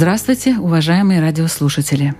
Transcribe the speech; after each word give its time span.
Здравствуйте, 0.00 0.56
уважаемые 0.56 1.20
радиослушатели. 1.20 2.14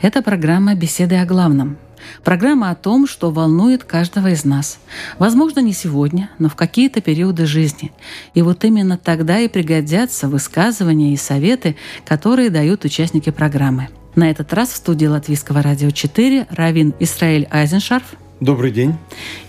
Это 0.00 0.22
программа 0.22 0.76
«Беседы 0.76 1.16
о 1.16 1.26
главном». 1.26 1.78
Программа 2.22 2.70
о 2.70 2.76
том, 2.76 3.08
что 3.08 3.32
волнует 3.32 3.82
каждого 3.82 4.28
из 4.28 4.44
нас. 4.44 4.78
Возможно, 5.18 5.58
не 5.58 5.72
сегодня, 5.72 6.30
но 6.38 6.48
в 6.48 6.54
какие-то 6.54 7.00
периоды 7.00 7.46
жизни. 7.46 7.90
И 8.34 8.42
вот 8.42 8.64
именно 8.64 8.96
тогда 8.96 9.40
и 9.40 9.48
пригодятся 9.48 10.28
высказывания 10.28 11.12
и 11.12 11.16
советы, 11.16 11.74
которые 12.04 12.50
дают 12.50 12.84
участники 12.84 13.30
программы. 13.30 13.88
На 14.14 14.30
этот 14.30 14.52
раз 14.52 14.68
в 14.68 14.76
студии 14.76 15.06
Латвийского 15.06 15.60
радио 15.60 15.90
4 15.90 16.46
Равин 16.50 16.94
Исраиль 17.00 17.48
Айзеншарф. 17.50 18.14
Добрый 18.38 18.70
день. 18.70 18.94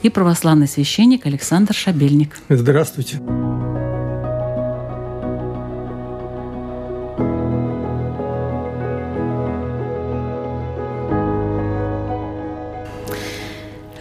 И 0.01 0.09
православный 0.09 0.67
священник 0.67 1.27
Александр 1.27 1.75
Шабельник. 1.75 2.35
Здравствуйте. 2.49 3.21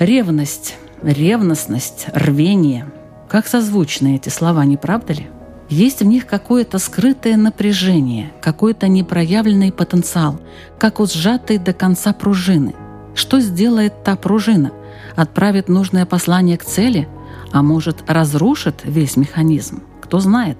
Ревность, 0.00 0.74
ревностность, 1.02 2.06
рвение. 2.12 2.90
Как 3.28 3.46
созвучны 3.46 4.16
эти 4.16 4.28
слова, 4.28 4.64
не 4.64 4.76
правда 4.76 5.12
ли? 5.12 5.28
Есть 5.68 6.00
в 6.00 6.04
них 6.04 6.26
какое-то 6.26 6.80
скрытое 6.80 7.36
напряжение, 7.36 8.32
какой-то 8.42 8.88
непроявленный 8.88 9.70
потенциал, 9.70 10.40
как 10.80 10.98
у 10.98 11.06
сжатой 11.06 11.58
до 11.58 11.72
конца 11.72 12.12
пружины. 12.12 12.74
Что 13.14 13.38
сделает 13.38 14.02
та 14.02 14.16
пружина? 14.16 14.72
Отправит 15.14 15.68
нужное 15.68 16.06
послание 16.06 16.58
к 16.58 16.64
цели, 16.64 17.08
а 17.52 17.62
может 17.62 18.02
разрушит 18.08 18.80
весь 18.82 19.16
механизм? 19.16 19.84
Кто 20.00 20.18
знает? 20.18 20.58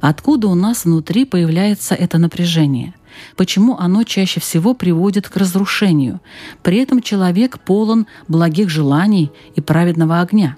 Откуда 0.00 0.48
у 0.48 0.56
нас 0.56 0.84
внутри 0.84 1.24
появляется 1.24 1.94
это 1.94 2.18
напряжение– 2.18 2.94
Почему 3.36 3.76
оно 3.78 4.04
чаще 4.04 4.40
всего 4.40 4.74
приводит 4.74 5.28
к 5.28 5.36
разрушению? 5.36 6.20
При 6.62 6.78
этом 6.78 7.02
человек 7.02 7.58
полон 7.60 8.06
благих 8.28 8.68
желаний 8.68 9.30
и 9.54 9.60
праведного 9.60 10.20
огня. 10.20 10.56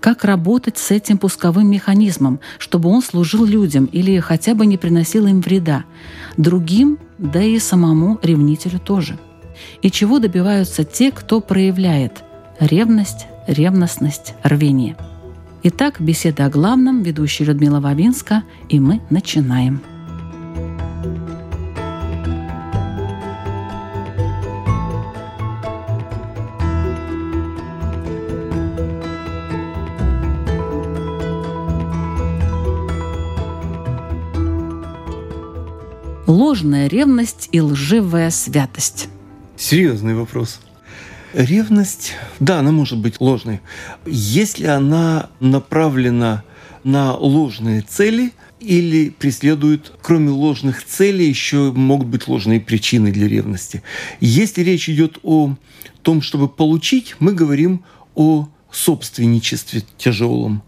Как 0.00 0.24
работать 0.24 0.76
с 0.76 0.90
этим 0.90 1.16
пусковым 1.16 1.70
механизмом, 1.70 2.40
чтобы 2.58 2.90
он 2.90 3.02
служил 3.02 3.44
людям 3.44 3.86
или 3.86 4.20
хотя 4.20 4.54
бы 4.54 4.66
не 4.66 4.76
приносил 4.76 5.26
им 5.26 5.40
вреда? 5.40 5.84
Другим, 6.36 6.98
да 7.16 7.42
и 7.42 7.58
самому 7.58 8.18
ревнителю 8.22 8.78
тоже. 8.78 9.18
И 9.80 9.90
чего 9.90 10.18
добиваются 10.18 10.84
те, 10.84 11.10
кто 11.10 11.40
проявляет 11.40 12.22
ревность, 12.60 13.26
ревностность, 13.46 14.34
рвение? 14.42 14.96
Итак, 15.62 16.00
беседа 16.00 16.44
о 16.44 16.50
главном, 16.50 17.02
ведущая 17.02 17.44
Людмила 17.44 17.80
Вавинска, 17.80 18.42
и 18.68 18.78
мы 18.80 19.00
начинаем. 19.08 19.80
Ложная 36.26 36.86
ревность 36.86 37.50
и 37.52 37.60
лживая 37.60 38.30
святость. 38.30 39.08
Серьезный 39.58 40.14
вопрос. 40.14 40.60
Ревность, 41.34 42.12
да, 42.40 42.60
она 42.60 42.72
может 42.72 42.98
быть 42.98 43.20
ложной. 43.20 43.60
Если 44.06 44.66
она 44.66 45.28
направлена 45.40 46.42
на 46.82 47.14
ложные 47.14 47.82
цели 47.82 48.32
или 48.58 49.10
преследует, 49.10 49.92
кроме 50.00 50.30
ложных 50.30 50.82
целей, 50.84 51.28
еще 51.28 51.72
могут 51.72 52.06
быть 52.06 52.26
ложные 52.26 52.60
причины 52.60 53.12
для 53.12 53.28
ревности. 53.28 53.82
Если 54.20 54.62
речь 54.62 54.88
идет 54.88 55.18
о 55.22 55.56
том, 56.00 56.22
чтобы 56.22 56.48
получить, 56.48 57.16
мы 57.18 57.34
говорим 57.34 57.84
о 58.14 58.48
собственничестве 58.70 59.82
тяжелом. 59.98 60.62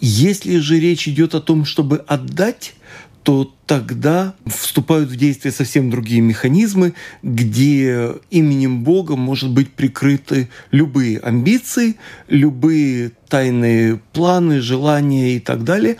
Если 0.00 0.58
же 0.58 0.78
речь 0.78 1.08
идет 1.08 1.34
о 1.34 1.40
том, 1.40 1.64
чтобы 1.64 1.98
отдать, 1.98 2.74
то 3.22 3.54
тогда 3.66 4.34
вступают 4.46 5.10
в 5.10 5.16
действие 5.16 5.52
совсем 5.52 5.90
другие 5.90 6.20
механизмы, 6.20 6.94
где 7.22 8.14
именем 8.30 8.82
Бога 8.82 9.16
может 9.16 9.50
быть 9.50 9.70
прикрыты 9.72 10.48
любые 10.70 11.18
амбиции, 11.18 11.96
любые 12.28 13.12
тайные 13.28 14.00
планы, 14.12 14.60
желания 14.60 15.36
и 15.36 15.40
так 15.40 15.64
далее. 15.64 15.96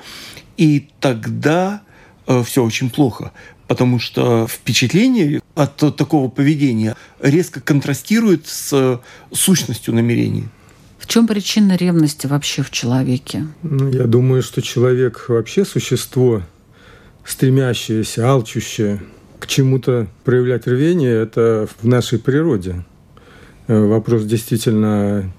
И 0.56 0.88
тогда 1.00 1.82
э, 2.26 2.42
все 2.42 2.64
очень 2.64 2.90
плохо, 2.90 3.32
потому 3.68 3.98
что 3.98 4.46
впечатление 4.46 5.42
от 5.54 5.76
такого 5.96 6.28
поведения 6.28 6.96
резко 7.20 7.60
контрастирует 7.60 8.46
с 8.46 9.00
сущностью 9.32 9.94
намерений. 9.94 10.48
В 10.98 11.06
чем 11.06 11.26
причина 11.26 11.76
ревности 11.76 12.26
вообще 12.26 12.62
в 12.62 12.70
человеке? 12.70 13.46
Ну, 13.62 13.90
я 13.90 14.04
думаю, 14.04 14.42
что 14.42 14.62
человек 14.62 15.26
вообще 15.28 15.64
существо 15.64 16.42
стремящееся, 17.30 18.28
алчущее 18.28 19.00
к 19.40 19.46
чему-то 19.46 20.06
проявлять 20.24 20.66
рвение, 20.66 21.14
это 21.22 21.66
в 21.80 21.86
нашей 21.86 22.18
природе. 22.18 22.84
Э, 23.66 23.80
вопрос 23.80 24.24
действительно 24.24 25.18
о 25.18 25.30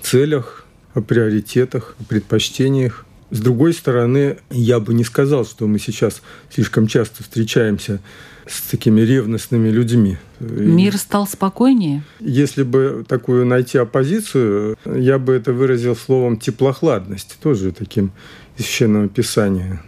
целях, 0.00 0.64
о 0.94 1.00
приоритетах, 1.00 1.96
о 2.00 2.04
предпочтениях. 2.04 3.04
С 3.30 3.40
другой 3.40 3.74
стороны, 3.74 4.38
я 4.50 4.80
бы 4.80 4.94
не 4.94 5.04
сказал, 5.04 5.44
что 5.44 5.66
мы 5.66 5.78
сейчас 5.78 6.22
слишком 6.48 6.86
часто 6.86 7.22
встречаемся 7.22 8.00
с 8.46 8.62
такими 8.62 9.00
ревностными 9.02 9.68
людьми. 9.68 10.16
Мир 10.40 10.96
стал 10.96 11.26
спокойнее? 11.28 12.02
Если 12.18 12.64
бы 12.64 13.04
такую 13.06 13.46
найти 13.46 13.78
оппозицию, 13.78 14.76
я 14.84 15.18
бы 15.18 15.34
это 15.34 15.52
выразил 15.52 15.94
словом 15.94 16.38
теплохладность, 16.38 17.38
тоже 17.40 17.72
таким 17.72 18.10
из 18.56 18.64
Священного 18.64 19.08
Писания 19.08 19.80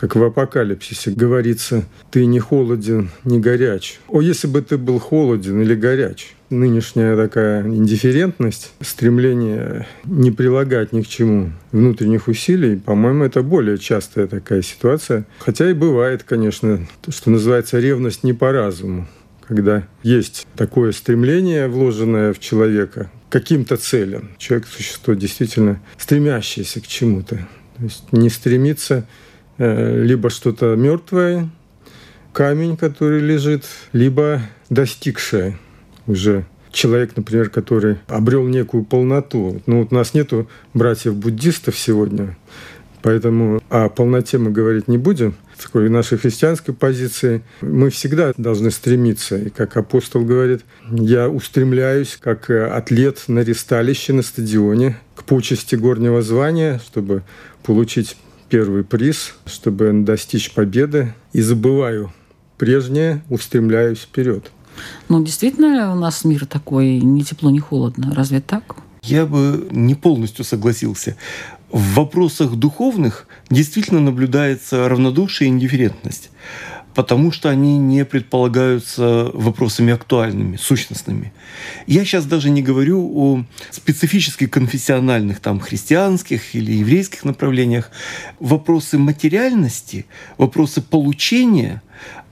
как 0.00 0.16
в 0.16 0.24
апокалипсисе 0.24 1.10
говорится, 1.10 1.84
ты 2.10 2.24
не 2.24 2.40
холоден, 2.40 3.10
не 3.24 3.38
горяч. 3.38 4.00
О, 4.08 4.22
если 4.22 4.46
бы 4.46 4.62
ты 4.62 4.78
был 4.78 4.98
холоден 4.98 5.60
или 5.60 5.74
горяч. 5.74 6.34
Нынешняя 6.48 7.14
такая 7.16 7.62
индифферентность, 7.62 8.72
стремление 8.80 9.86
не 10.04 10.30
прилагать 10.30 10.94
ни 10.94 11.02
к 11.02 11.06
чему 11.06 11.52
внутренних 11.70 12.28
усилий, 12.28 12.76
по-моему, 12.76 13.24
это 13.24 13.42
более 13.42 13.76
частая 13.76 14.26
такая 14.26 14.62
ситуация. 14.62 15.26
Хотя 15.38 15.70
и 15.70 15.74
бывает, 15.74 16.22
конечно, 16.22 16.80
то, 17.02 17.12
что 17.12 17.30
называется 17.30 17.78
ревность 17.78 18.24
не 18.24 18.32
по 18.32 18.52
разуму 18.52 19.06
когда 19.46 19.82
есть 20.04 20.46
такое 20.54 20.92
стремление, 20.92 21.66
вложенное 21.66 22.32
в 22.32 22.38
человека, 22.38 23.10
каким-то 23.30 23.76
целям. 23.76 24.30
Человек– 24.38 24.68
существо 24.72 25.14
действительно 25.14 25.82
стремящееся 25.98 26.80
к 26.80 26.86
чему-то. 26.86 27.34
То 27.76 27.82
есть 27.82 28.04
не 28.12 28.30
стремится 28.30 29.08
либо 29.60 30.30
что-то 30.30 30.74
мертвое, 30.74 31.50
камень, 32.32 32.78
который 32.78 33.20
лежит, 33.20 33.64
либо 33.92 34.40
достигшее 34.70 35.58
уже 36.06 36.46
человек, 36.72 37.16
например, 37.16 37.50
который 37.50 37.98
обрел 38.06 38.46
некую 38.46 38.84
полноту. 38.84 39.60
Ну 39.66 39.80
вот 39.80 39.92
у 39.92 39.94
нас 39.94 40.14
нету 40.14 40.48
братьев-буддистов 40.72 41.76
сегодня, 41.76 42.38
поэтому 43.02 43.60
о 43.68 43.90
полноте 43.90 44.38
мы 44.38 44.50
говорить 44.50 44.88
не 44.88 44.96
будем. 44.96 45.34
С 45.58 45.64
такой 45.64 45.90
нашей 45.90 46.16
христианской 46.16 46.72
позиции 46.72 47.42
мы 47.60 47.90
всегда 47.90 48.32
должны 48.38 48.70
стремиться. 48.70 49.36
И 49.36 49.50
как 49.50 49.76
апостол 49.76 50.24
говорит, 50.24 50.62
я 50.90 51.28
устремляюсь 51.28 52.16
как 52.18 52.48
атлет 52.48 53.24
на 53.28 53.40
ресталище 53.40 54.14
на 54.14 54.22
стадионе 54.22 54.98
к 55.14 55.24
почести 55.24 55.74
горнего 55.74 56.22
звания, 56.22 56.80
чтобы 56.86 57.24
получить 57.62 58.16
первый 58.50 58.84
приз, 58.84 59.34
чтобы 59.46 59.92
достичь 60.04 60.52
победы. 60.52 61.14
И 61.32 61.40
забываю 61.40 62.12
прежнее, 62.58 63.22
устремляюсь 63.30 64.00
вперед. 64.00 64.50
Ну, 65.08 65.22
действительно, 65.24 65.92
у 65.92 65.98
нас 65.98 66.24
мир 66.24 66.46
такой, 66.46 66.98
ни 66.98 67.22
тепло, 67.22 67.50
ни 67.50 67.58
холодно. 67.58 68.12
Разве 68.14 68.40
так? 68.40 68.76
Я 69.02 69.24
бы 69.24 69.68
не 69.70 69.94
полностью 69.94 70.44
согласился. 70.44 71.16
В 71.70 71.94
вопросах 71.94 72.56
духовных 72.56 73.26
действительно 73.48 74.00
наблюдается 74.00 74.88
равнодушие 74.88 75.48
и 75.48 75.52
индифферентность 75.52 76.30
потому 76.94 77.32
что 77.32 77.48
они 77.50 77.78
не 77.78 78.04
предполагаются 78.04 79.30
вопросами 79.32 79.92
актуальными, 79.92 80.56
сущностными. 80.56 81.32
Я 81.86 82.04
сейчас 82.04 82.26
даже 82.26 82.50
не 82.50 82.62
говорю 82.62 83.10
о 83.14 83.44
специфически 83.70 84.46
конфессиональных, 84.46 85.40
там, 85.40 85.60
христианских 85.60 86.54
или 86.54 86.72
еврейских 86.72 87.24
направлениях. 87.24 87.90
Вопросы 88.38 88.98
материальности, 88.98 90.06
вопросы 90.36 90.82
получения, 90.82 91.82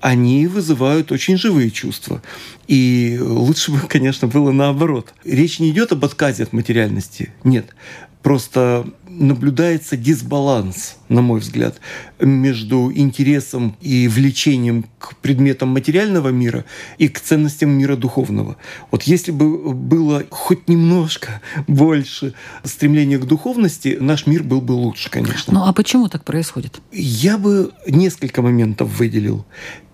они 0.01 0.47
вызывают 0.47 1.13
очень 1.13 1.37
живые 1.37 1.71
чувства. 1.71 2.23
И 2.67 3.19
лучше 3.21 3.73
бы, 3.73 3.81
конечно, 3.89 4.29
было 4.29 4.53
наоборот. 4.53 5.13
Речь 5.25 5.59
не 5.59 5.71
идет 5.71 5.93
об 5.93 6.05
отказе 6.05 6.45
от 6.45 6.53
материальности. 6.53 7.33
Нет. 7.45 7.75
Просто 8.23 8.87
наблюдается 9.19 9.97
дисбаланс, 9.97 10.97
на 11.09 11.23
мой 11.23 11.41
взгляд, 11.41 11.81
между 12.21 12.93
интересом 12.93 13.77
и 13.81 14.09
влечением 14.09 14.85
к 14.99 15.17
предметам 15.17 15.71
материального 15.71 16.29
мира 16.29 16.65
и 16.99 17.09
к 17.09 17.21
ценностям 17.21 17.71
мира 17.71 17.97
духовного. 17.97 18.57
Вот 18.91 19.03
если 19.05 19.31
бы 19.31 19.73
было 19.73 20.25
хоть 20.31 20.69
немножко 20.69 21.41
больше 21.67 22.35
стремления 22.65 23.19
к 23.19 23.27
духовности, 23.27 23.97
наш 24.01 24.27
мир 24.27 24.43
был 24.43 24.61
бы 24.61 24.73
лучше, 24.73 25.11
конечно. 25.11 25.53
Ну 25.53 25.65
а 25.65 25.73
почему 25.73 26.09
так 26.09 26.25
происходит? 26.25 26.81
Я 26.93 27.39
бы 27.39 27.73
несколько 27.87 28.43
моментов 28.43 28.99
выделил. 28.99 29.45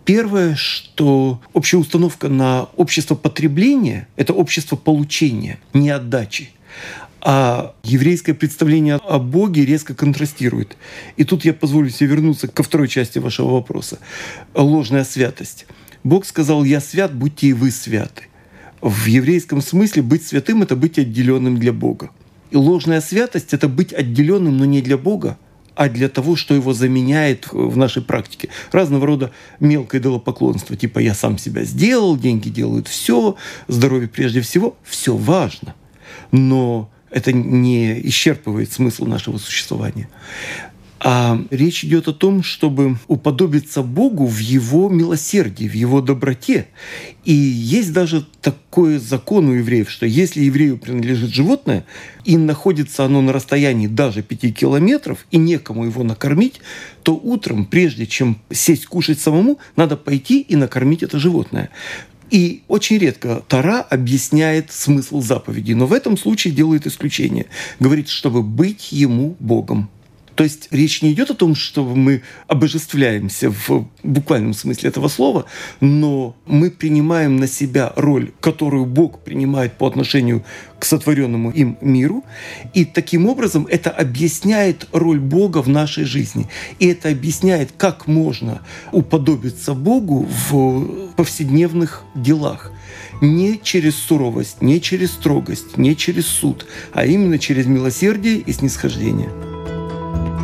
Первое, 0.05 0.55
что 0.55 1.41
общая 1.55 1.79
установка 1.79 2.29
на 2.29 2.65
общество 2.77 3.15
потребления– 3.15 4.07
это 4.17 4.35
общество 4.35 4.77
получения, 4.77 5.59
не 5.73 5.89
отдачи. 5.89 6.51
А 7.27 7.75
еврейское 7.83 8.35
представление 8.35 8.97
о 8.97 9.19
Боге 9.19 9.65
резко 9.65 9.95
контрастирует. 9.95 10.77
И 11.17 11.25
тут 11.25 11.47
я 11.47 11.55
позволю 11.55 11.89
себе 11.89 12.11
вернуться 12.11 12.49
ко 12.49 12.63
второй 12.63 12.87
части 12.87 13.19
вашего 13.19 13.53
вопроса. 13.53 13.99
Ложная 14.55 15.05
святость. 15.05 15.65
Бог 16.05 16.27
сказал, 16.27 16.65
я 16.65 16.81
свят, 16.81 17.15
будьте 17.15 17.47
и 17.47 17.53
вы 17.55 17.71
святы. 17.71 18.25
В 18.83 19.07
еврейском 19.07 19.63
смысле 19.63 20.03
быть 20.03 20.27
святым– 20.27 20.63
это 20.65 20.77
быть 20.77 20.99
отделенным 20.99 21.57
для 21.57 21.73
Бога. 21.73 22.11
И 22.51 22.57
ложная 22.59 23.01
святость– 23.01 23.49
это 23.55 23.69
быть 23.69 23.95
отделенным, 23.95 24.59
но 24.59 24.67
не 24.67 24.83
для 24.83 24.99
Бога, 24.99 25.39
а 25.75 25.89
для 25.89 26.11
того, 26.11 26.37
что 26.37 26.55
его 26.55 26.75
заменяет 26.75 27.49
в 27.51 27.79
нашей 27.79 28.03
практике. 28.03 28.51
Разного 28.71 29.07
рода 29.07 29.33
мелкое 29.61 30.03
делопоклонство, 30.03 30.77
типа 30.77 30.99
«я 30.99 31.15
сам 31.15 31.39
себя 31.39 31.65
сделал», 31.65 32.19
«деньги 32.19 32.51
делают 32.51 32.87
все», 32.87 33.37
«здоровье 33.67 34.09
прежде 34.09 34.43
всего». 34.43 34.77
Все 34.85 35.17
важно. 35.17 35.75
Но 36.31 36.91
это 37.15 37.33
не 37.33 38.01
исчерпывает 38.09 38.73
смысл 38.73 39.07
нашего 39.07 39.39
существования. 39.39 40.09
А 40.99 41.39
речь 41.51 41.85
идет 41.85 42.09
о 42.09 42.13
том, 42.13 42.43
чтобы 42.43 42.97
уподобиться 43.07 43.83
Богу 43.83 44.27
в 44.27 44.39
Его 44.39 44.89
милосердии, 44.89 45.69
в 45.69 45.75
Его 45.75 46.01
доброте. 46.01 46.67
И 47.25 47.33
есть 47.33 47.93
даже 47.93 48.27
такой 48.41 48.99
закон 48.99 49.49
у 49.49 49.53
евреев, 49.53 49.91
что 49.91 50.07
если 50.07 50.43
еврею 50.43 50.77
принадлежит 50.77 51.31
животное, 51.31 51.85
и 52.25 52.37
находится 52.37 53.05
оно 53.05 53.21
на 53.21 53.33
расстоянии 53.33 53.87
даже 53.87 54.23
пяти 54.23 54.51
километров, 54.51 55.27
и 55.31 55.37
некому 55.37 55.85
его 55.85 56.03
накормить, 56.03 56.61
то 57.03 57.15
утром, 57.15 57.67
прежде 57.67 58.07
чем 58.07 58.39
сесть 58.51 58.87
кушать 58.87 59.21
самому, 59.21 59.59
надо 59.77 59.97
пойти 59.97 60.41
и 60.41 60.57
накормить 60.57 61.03
это 61.03 61.19
животное. 61.21 61.71
И 62.35 62.65
очень 62.67 62.99
редко 62.99 63.45
Тара 63.47 63.81
объясняет 63.81 64.73
смысл 64.73 65.21
заповеди, 65.21 65.73
но 65.73 65.87
в 65.87 65.93
этом 65.93 66.17
случае 66.17 66.53
делает 66.53 66.85
исключение. 66.85 67.47
Говорит, 67.79 68.09
чтобы 68.09 68.43
быть 68.43 68.91
ему 68.91 69.37
Богом. 69.39 69.89
То 70.35 70.45
есть 70.45 70.69
речь 70.71 71.03
не 71.03 71.13
идет 71.13 71.31
о 71.31 71.35
том, 71.35 71.55
что 71.55 71.85
мы 71.85 72.23
обожествляемся 72.49 73.51
в 73.51 73.89
буквальном 74.03 74.53
смысле 74.55 74.89
этого 74.89 75.09
слова, 75.09 75.47
но 75.81 76.37
мы 76.47 76.71
принимаем 76.71 77.37
на 77.37 77.47
себя 77.47 77.93
роль, 77.97 78.33
которую 78.41 78.87
Бог 78.87 79.21
принимает 79.21 79.75
по 79.75 79.87
отношению 79.87 80.45
к 80.79 80.85
сотворенному 80.85 81.51
им 81.51 81.79
миру. 81.81 82.25
И 82.75 82.85
таким 82.85 83.27
образом 83.27 83.67
это 83.71 83.91
объясняет 83.91 84.89
роль 84.93 85.21
Бога 85.21 85.63
в 85.63 85.69
нашей 85.69 86.05
жизни. 86.05 86.49
И 86.79 86.87
это 86.89 87.09
объясняет, 87.09 87.71
как 87.77 88.07
можно 88.07 88.61
уподобиться 88.93 89.75
Богу 89.75 90.29
в 90.51 91.13
повседневных 91.17 92.03
делах 92.15 92.73
не 93.21 93.61
через 93.63 93.97
суровость, 93.97 94.61
не 94.61 94.81
через 94.81 95.13
строгость, 95.13 95.79
не 95.79 95.97
через 95.97 96.27
суд, 96.27 96.67
а 96.93 97.07
именно 97.07 97.39
через 97.39 97.67
милосердие 97.67 98.39
и 98.39 98.53
снисхождение. 98.53 99.54
Bye. 100.15 100.44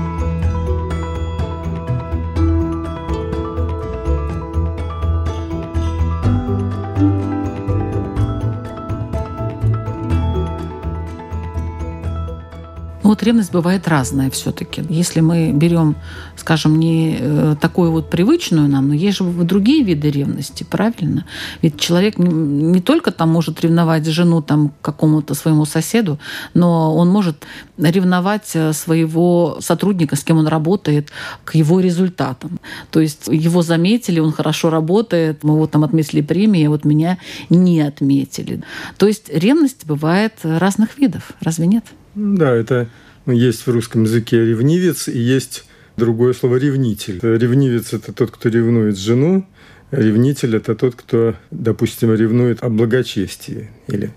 Вот 13.11 13.23
ревность 13.25 13.51
бывает 13.53 13.89
разная 13.89 14.31
все-таки. 14.31 14.85
Если 14.89 15.21
мы 15.21 15.53
берем, 15.53 15.97
скажем, 16.37 16.79
не 16.79 17.17
э, 17.19 17.57
такую 17.61 17.91
вот 17.91 18.09
привычную 18.09 18.69
нам, 18.69 18.89
но 18.89 18.95
есть 18.95 19.19
же 19.19 19.25
другие 19.25 19.83
виды 19.83 20.11
ревности, 20.11 20.63
правильно? 20.63 21.25
Ведь 21.61 21.81
человек 21.81 22.19
не 22.19 22.81
только 22.81 23.11
там 23.11 23.31
может 23.31 23.61
ревновать 23.63 24.07
жену 24.07 24.43
там 24.43 24.73
какому-то 24.81 25.35
своему 25.35 25.65
соседу, 25.65 26.21
но 26.55 26.95
он 26.95 27.09
может 27.09 27.47
ревновать 27.79 28.53
э, 28.55 28.73
своего 28.73 29.59
сотрудника, 29.61 30.15
с 30.15 30.23
кем 30.23 30.39
он 30.39 30.47
работает, 30.47 31.11
к 31.45 31.57
его 31.57 31.81
результатам. 31.81 32.61
То 32.93 33.01
есть 33.01 33.27
его 33.27 33.63
заметили, 33.63 34.21
он 34.21 34.33
хорошо 34.33 34.71
работает, 34.71 35.43
мы 35.43 35.57
вот 35.57 35.73
там 35.73 35.83
отметили 35.83 36.21
премии, 36.21 36.67
а 36.67 36.71
вот 36.71 36.85
меня 36.85 37.19
не 37.49 37.81
отметили. 37.81 38.63
То 38.99 39.09
есть 39.09 39.29
ревность 39.33 39.85
бывает 39.85 40.35
разных 40.45 40.97
видов, 40.99 41.33
разве 41.41 41.67
нет? 41.67 41.85
Да, 42.15 42.55
это 42.55 42.89
есть 43.27 43.67
в 43.67 43.71
русском 43.71 44.05
языке 44.05 44.45
ревнивец 44.45 45.09
и 45.09 45.19
есть 45.19 45.65
другое 45.97 46.33
слово 46.33 46.57
ревнитель. 46.57 47.21
Ревнивец– 47.23 47.93
это 47.93 48.13
тот, 48.13 48.31
кто 48.31 48.49
ревнует 48.49 48.99
жену, 48.99 49.47
ревнитель– 49.91 50.57
это 50.57 50.75
тот, 50.75 50.95
кто, 50.95 51.35
допустим, 51.51 52.15
ревнует 52.15 52.63
о 52.63 52.69
благочестии 52.69 53.71
или 53.87 54.11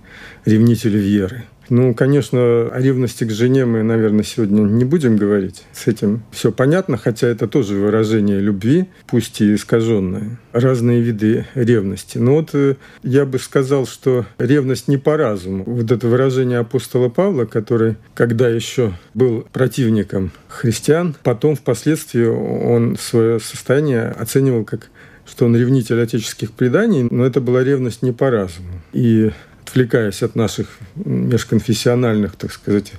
ревнитель 0.46 0.98
веры. 0.98 1.44
Ну, 1.70 1.94
конечно, 1.94 2.40
о 2.40 2.80
ревности 2.80 3.24
к 3.24 3.32
жене 3.32 3.66
мы, 3.66 3.84
наверное, 3.84 4.24
сегодня 4.24 4.62
не 4.62 4.86
будем 4.86 5.18
говорить. 5.18 5.64
С 5.72 5.88
этим 5.88 6.24
все 6.32 6.52
понятно, 6.52 6.98
хотя 6.98 7.28
это 7.28 7.48
тоже 7.48 7.76
выражение 7.76 8.40
любви, 8.40 8.86
пусть 9.08 9.42
и 9.42 9.56
искаженное. 9.56 10.40
Разные 10.52 11.02
виды 11.02 11.46
ревности. 11.56 12.18
Но 12.18 12.36
вот 12.36 12.50
э, 12.54 12.76
я 13.02 13.26
бы 13.26 13.40
сказал, 13.40 13.88
что 13.88 14.26
ревность 14.38 14.88
не 14.88 14.98
по 14.98 15.18
разуму. 15.18 15.64
Вот 15.66 15.92
это 15.92 16.08
выражение 16.08 16.60
апостола 16.60 17.10
Павла, 17.10 17.46
который, 17.46 17.96
когда 18.14 18.50
еще 18.50 18.94
был 19.14 19.48
противником 19.52 20.32
христиан, 20.48 21.16
потом 21.24 21.56
впоследствии 21.56 22.26
он 22.26 22.98
свое 23.00 23.40
состояние 23.40 24.10
оценивал 24.10 24.64
как 24.64 24.90
что 25.26 25.46
он 25.46 25.56
ревнитель 25.56 26.02
отеческих 26.02 26.52
преданий, 26.52 27.08
но 27.10 27.26
это 27.26 27.40
была 27.40 27.64
ревность 27.64 28.02
не 28.02 28.12
по 28.12 28.30
разуму. 28.30 28.82
И 28.92 29.32
отвлекаясь 29.66 30.22
от 30.24 30.36
наших 30.36 30.68
межконфессиональных, 30.96 32.36
так 32.36 32.52
сказать, 32.52 32.94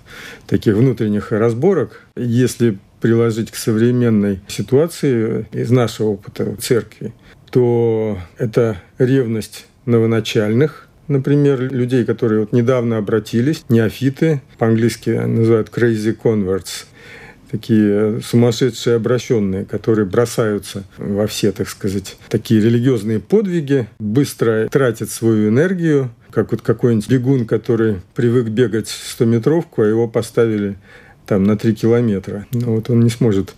таких 0.47 0.75
внутренних 0.75 1.33
разборок, 1.33 2.02
если 2.16 2.78
приложить 3.00 3.50
к 3.50 3.56
современной 3.56 4.40
ситуации 4.49 5.47
из 5.52 5.71
нашего 5.71 6.09
опыта 6.09 6.56
церкви, 6.56 7.12
то 7.50 8.18
это 8.38 8.78
ревность 8.99 9.66
новоначальных, 9.85 10.88
например, 11.06 11.73
людей, 11.73 12.04
которые 12.04 12.40
вот 12.40 12.52
недавно 12.52 12.97
обратились, 12.97 13.64
неофиты, 13.68 14.40
по-английски 14.59 15.11
называют 15.11 15.68
crazy 15.68 16.16
converts, 16.16 16.87
такие 17.50 18.21
сумасшедшие 18.23 18.97
обращенные, 18.97 19.64
которые 19.64 20.06
бросаются 20.06 20.85
во 20.97 21.26
все, 21.26 21.52
так 21.52 21.68
сказать, 21.68 22.16
такие 22.28 22.61
религиозные 22.61 23.21
подвиги, 23.21 23.87
быстро 23.99 24.66
тратят 24.68 25.11
свою 25.11 25.50
энергию, 25.50 26.11
как 26.35 26.50
вот 26.50 26.62
какой-нибудь 26.62 27.09
бегун, 27.09 27.47
который 27.47 28.00
привык 28.14 28.49
бегать 28.49 28.88
100-метровку, 28.88 29.83
а 29.83 29.87
его 29.87 30.09
поставили 30.09 30.76
там 31.26 31.45
на 31.45 31.57
3 31.57 31.75
километра. 31.75 32.47
Ну, 32.53 32.75
вот 32.75 32.91
он 32.91 33.00
не 33.00 33.11
сможет 33.11 33.55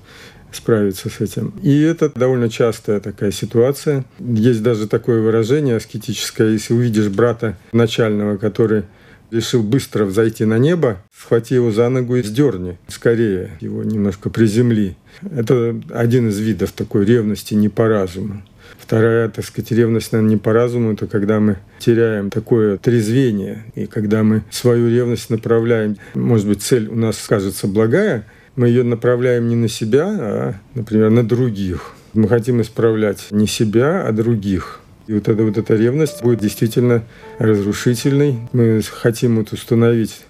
справиться 0.52 1.08
с 1.08 1.20
этим. 1.20 1.54
И 1.62 1.80
это 1.80 2.12
довольно 2.14 2.48
частая 2.48 3.00
такая 3.00 3.30
ситуация. 3.30 4.04
Есть 4.18 4.62
даже 4.62 4.86
такое 4.86 5.20
выражение 5.20 5.76
аскетическое, 5.76 6.50
если 6.50 6.74
увидишь 6.74 7.08
брата 7.08 7.58
начального, 7.72 8.36
который 8.36 8.84
решил 9.30 9.62
быстро 9.62 10.04
взойти 10.04 10.44
на 10.44 10.58
небо, 10.58 11.02
схвати 11.16 11.54
его 11.54 11.72
за 11.72 11.88
ногу 11.88 12.16
и 12.16 12.22
сдерни 12.22 12.78
скорее, 12.88 13.50
его 13.60 13.82
немножко 13.82 14.30
приземли. 14.30 14.96
Это 15.22 15.74
один 15.90 16.28
из 16.28 16.38
видов 16.38 16.72
такой 16.72 17.04
ревности 17.04 17.54
не 17.54 17.68
по 17.68 17.88
разуму. 17.88 18.42
Вторая, 18.86 19.28
так 19.28 19.44
сказать, 19.44 19.72
ревность, 19.72 20.12
наверное, 20.12 20.30
не 20.30 20.36
по 20.36 20.52
разуму, 20.52 20.92
это 20.92 21.08
когда 21.08 21.40
мы 21.40 21.56
теряем 21.80 22.30
такое 22.30 22.76
трезвение, 22.76 23.64
и 23.74 23.86
когда 23.86 24.22
мы 24.22 24.44
свою 24.48 24.88
ревность 24.88 25.28
направляем. 25.28 25.96
Может 26.14 26.46
быть, 26.46 26.62
цель 26.62 26.86
у 26.86 26.94
нас 26.94 27.18
кажется 27.28 27.66
благая, 27.66 28.26
мы 28.54 28.68
ее 28.68 28.84
направляем 28.84 29.48
не 29.48 29.56
на 29.56 29.66
себя, 29.66 30.06
а, 30.06 30.54
например, 30.74 31.10
на 31.10 31.26
других. 31.26 31.94
Мы 32.14 32.28
хотим 32.28 32.60
исправлять 32.62 33.26
не 33.32 33.48
себя, 33.48 34.06
а 34.06 34.12
других. 34.12 34.78
И 35.08 35.14
вот 35.14 35.26
эта 35.26 35.42
вот 35.42 35.58
эта 35.58 35.74
ревность 35.74 36.22
будет 36.22 36.38
действительно 36.38 37.02
разрушительной. 37.40 38.38
Мы 38.52 38.82
хотим 38.82 39.38
вот 39.38 39.52
установить 39.52 40.20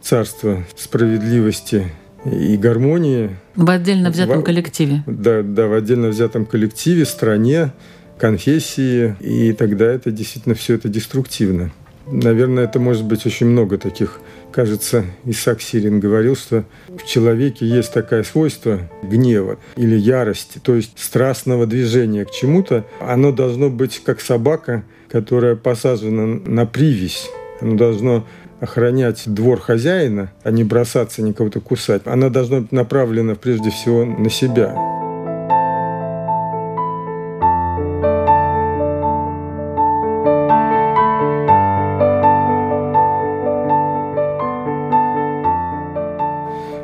царство 0.00 0.64
справедливости 0.78 1.92
и 2.24 2.56
гармонии. 2.56 3.36
В 3.54 3.68
отдельно 3.68 4.10
взятом 4.10 4.40
в, 4.40 4.44
коллективе. 4.44 5.02
Да, 5.06 5.42
да, 5.42 5.66
в 5.66 5.74
отдельно 5.74 6.08
взятом 6.08 6.46
коллективе, 6.46 7.04
стране, 7.04 7.72
конфессии, 8.18 9.16
и 9.20 9.52
тогда 9.52 9.86
это 9.86 10.10
действительно 10.10 10.54
все 10.54 10.74
это 10.74 10.88
деструктивно. 10.88 11.70
Наверное, 12.10 12.64
это 12.64 12.80
может 12.80 13.04
быть 13.04 13.26
очень 13.26 13.46
много 13.46 13.78
таких. 13.78 14.20
Кажется, 14.50 15.04
Исаак 15.24 15.60
Сирин 15.60 16.00
говорил, 16.00 16.36
что 16.36 16.64
в 16.88 17.04
человеке 17.04 17.66
есть 17.66 17.92
такое 17.92 18.22
свойство 18.22 18.80
гнева 19.02 19.58
или 19.76 19.94
ярости, 19.94 20.58
то 20.58 20.74
есть 20.74 20.92
страстного 20.96 21.66
движения 21.66 22.24
к 22.24 22.30
чему-то. 22.30 22.86
Оно 23.00 23.30
должно 23.30 23.68
быть 23.68 24.02
как 24.04 24.20
собака, 24.20 24.84
которая 25.10 25.54
посажена 25.54 26.40
на 26.46 26.64
привязь. 26.64 27.28
Оно 27.60 27.76
должно 27.76 28.26
охранять 28.60 29.22
двор 29.26 29.60
хозяина, 29.60 30.32
а 30.42 30.50
не 30.50 30.64
бросаться 30.64 31.22
никого-то 31.22 31.60
кусать. 31.60 32.02
Она 32.06 32.30
должна 32.30 32.60
быть 32.60 32.72
направлена 32.72 33.34
прежде 33.34 33.70
всего 33.70 34.04
на 34.04 34.30
себя. 34.30 34.74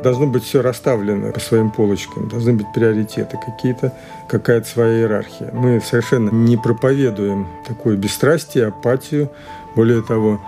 Должно 0.05 0.27
быть 0.27 0.43
все 0.43 0.61
расставлено 0.61 1.31
по 1.31 1.39
своим 1.39 1.71
полочкам, 1.71 2.29
должны 2.29 2.53
быть 2.53 2.67
приоритеты 2.75 3.39
какие-то, 3.43 3.91
какая-то 4.29 4.67
своя 4.67 4.99
иерархия. 4.99 5.49
Мы 5.51 5.81
совершенно 5.81 6.29
не 6.29 6.57
проповедуем 6.57 7.47
такое 7.65 7.97
бесстрастие, 7.97 8.67
апатию. 8.67 9.31
Более 9.75 10.03
того, 10.03 10.39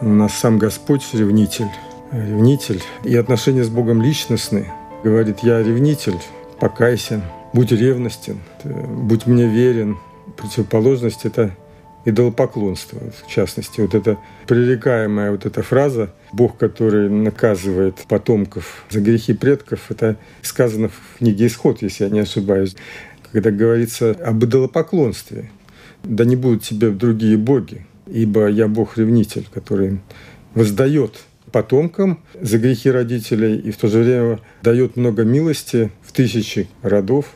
у 0.00 0.08
нас 0.08 0.34
сам 0.34 0.58
Господь 0.58 1.02
ревнитель. 1.12 1.66
Ревнитель. 2.12 2.80
И 3.02 3.16
отношения 3.16 3.64
с 3.64 3.68
Богом 3.68 4.00
личностные. 4.00 4.72
Говорит, 5.02 5.40
я 5.42 5.60
ревнитель, 5.60 6.20
покайся, 6.60 7.20
будь 7.52 7.72
ревностен, 7.72 8.38
будь 8.62 9.26
мне 9.26 9.48
верен. 9.48 9.98
Противоположность– 10.36 11.24
это 11.24 11.50
идолопоклонство, 12.04 13.00
в 13.24 13.30
частности. 13.30 13.80
Вот 13.80 13.94
эта 13.94 14.18
пререкаемая 14.46 15.30
вот 15.30 15.46
эта 15.46 15.62
фраза 15.62 16.12
«Бог, 16.32 16.56
который 16.56 17.08
наказывает 17.08 17.96
потомков 18.08 18.84
за 18.90 19.00
грехи 19.00 19.34
предков», 19.34 19.90
это 19.90 20.16
сказано 20.42 20.88
в 20.88 21.18
книге 21.18 21.46
«Исход», 21.46 21.82
если 21.82 22.04
я 22.04 22.10
не 22.10 22.20
ошибаюсь, 22.20 22.76
когда 23.32 23.50
говорится 23.50 24.10
об 24.10 24.44
идолопоклонстве. 24.44 25.50
«Да 26.02 26.24
не 26.24 26.36
будут 26.36 26.62
тебе 26.62 26.90
другие 26.90 27.36
боги, 27.36 27.86
ибо 28.06 28.48
я 28.48 28.68
Бог-ревнитель, 28.68 29.46
который 29.52 30.00
воздает 30.54 31.20
потомкам 31.50 32.20
за 32.40 32.58
грехи 32.58 32.90
родителей 32.90 33.58
и 33.58 33.70
в 33.70 33.76
то 33.76 33.88
же 33.88 33.98
время 33.98 34.40
дает 34.62 34.96
много 34.96 35.24
милости 35.24 35.90
в 36.02 36.12
тысячи 36.12 36.68
родов 36.82 37.26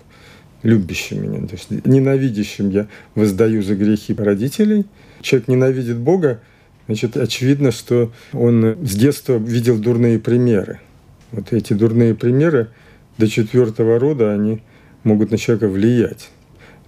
любящим 0.65 1.23
меня. 1.23 1.47
То 1.47 1.55
есть 1.55 1.71
ненавидящим 1.87 2.71
я 2.71 2.89
воздаю 3.15 3.63
за 3.63 3.77
грехи 3.77 4.13
родителей. 4.15 4.87
Человек 5.21 5.47
ненавидит 5.47 5.99
Бога, 5.99 6.41
значит, 6.87 7.17
очевидно, 7.17 7.71
что 7.71 8.11
он 8.33 8.77
с 8.83 8.97
детства 8.97 9.37
видел 9.37 9.79
дурные 9.79 10.19
примеры. 10.19 10.81
Вот 11.31 11.53
эти 11.53 11.73
дурные 11.73 12.15
примеры 12.15 12.71
до 13.19 13.29
четвертого 13.29 14.01
рода, 14.01 14.33
они 14.33 14.63
могут 15.05 15.31
на 15.31 15.39
человека 15.39 15.69
влиять. 15.69 16.31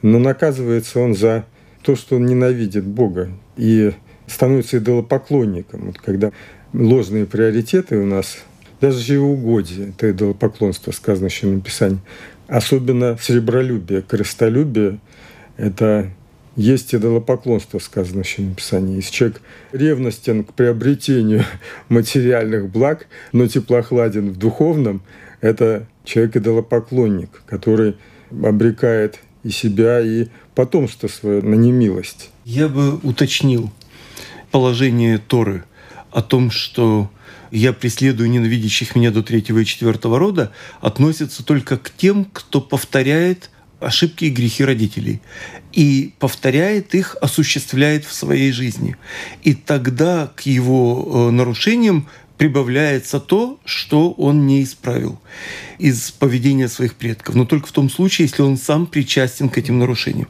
Но 0.03 0.19
наказывается 0.19 0.99
он 0.99 1.15
за 1.15 1.45
то, 1.83 1.95
что 1.97 2.17
он 2.17 2.27
ненавидит 2.27 2.85
Бога 2.85 3.31
и 3.57 3.93
становится 4.27 4.79
идолопоклонником. 4.79 5.87
Вот 5.87 5.99
когда 5.99 6.33
ложные 6.73 7.27
приоритеты 7.27 7.99
у 7.99 8.07
нас, 8.07 8.39
даже 8.81 8.99
живоугодие, 8.99 9.91
это 9.91 10.11
идолопоклонство, 10.11 10.93
сказано 10.93 11.27
еще 11.27 11.47
в 11.47 11.61
Писании, 11.61 12.01
особенно 12.49 13.17
сребролюбие, 13.21 14.03
крестолюбие– 14.03 14.99
это 15.57 16.11
есть 16.57 16.95
идолопоклонство, 16.95 17.79
сказано 17.79 18.23
в 18.23 18.27
Священном 18.27 18.55
Писании. 18.55 18.97
Если 18.97 19.13
человек 19.13 19.43
ревностен 19.73 20.43
к 20.45 20.55
приобретению 20.55 21.45
материальных 21.89 22.71
благ, 22.71 23.07
но 23.33 23.47
теплохладен 23.47 24.31
в 24.31 24.39
духовном, 24.39 25.03
это 25.41 25.87
человек 26.05 26.37
идолопоклонник, 26.37 27.43
который 27.47 27.97
обрекает 28.31 29.21
и 29.45 29.51
себя, 29.51 30.01
и 30.01 30.29
потомство 30.55 31.09
свое 31.09 31.43
на 31.43 31.55
немилость. 31.55 32.31
Я 32.45 32.69
бы 32.69 32.97
уточнил 32.97 33.71
положение 34.51 35.19
Торы 35.19 35.63
о 36.17 36.23
том, 36.23 36.51
что 36.51 37.11
я 37.51 37.75
преследую 37.75 38.31
ненавидящих 38.31 38.97
меня 38.97 39.11
до 39.11 39.23
третьего 39.23 39.59
и 39.59 39.67
четвертого 39.67 40.19
рода, 40.19 40.51
относится 40.81 41.45
только 41.45 41.77
к 41.77 41.91
тем, 41.91 42.25
кто 42.33 42.63
повторяет 42.63 43.51
ошибки 43.81 44.25
и 44.25 44.31
грехи 44.31 44.65
родителей. 44.65 45.21
И 45.75 46.15
повторяет 46.19 46.95
их, 46.95 47.17
осуществляет 47.21 48.07
в 48.07 48.15
своей 48.15 48.51
жизни. 48.51 48.97
И 49.43 49.53
тогда 49.53 50.33
к 50.35 50.47
его 50.47 51.29
э, 51.29 51.31
нарушениям 51.33 52.09
прибавляется 52.39 53.21
то, 53.21 53.61
что 53.67 54.13
он 54.13 54.47
не 54.47 54.63
исправил 54.63 55.21
из 55.77 56.13
поведения 56.13 56.69
своих 56.69 56.95
предков. 56.95 57.35
Но 57.35 57.45
только 57.45 57.67
в 57.67 57.73
том 57.73 57.91
случае, 57.91 58.29
если 58.29 58.41
он 58.41 58.57
сам 58.57 58.87
причастен 58.87 59.51
к 59.51 59.59
этим 59.59 59.79
нарушениям. 59.79 60.29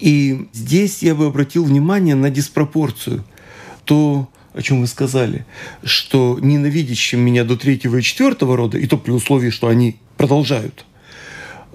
И 0.00 0.48
здесь 0.52 1.04
я 1.04 1.14
бы 1.14 1.26
обратил 1.26 1.64
внимание 1.64 2.16
на 2.16 2.30
диспропорцию. 2.30 3.24
То, 3.84 4.28
о 4.54 4.62
чем 4.62 4.80
вы 4.80 4.86
сказали, 4.86 5.44
что 5.82 6.38
ненавидящим 6.40 7.20
меня 7.20 7.44
до 7.44 7.56
третьего 7.56 7.96
и 7.96 8.02
четвертого 8.02 8.56
рода, 8.56 8.78
и 8.78 8.86
то 8.86 8.96
при 8.96 9.10
условии, 9.10 9.50
что 9.50 9.68
они 9.68 9.96
продолжают 10.16 10.86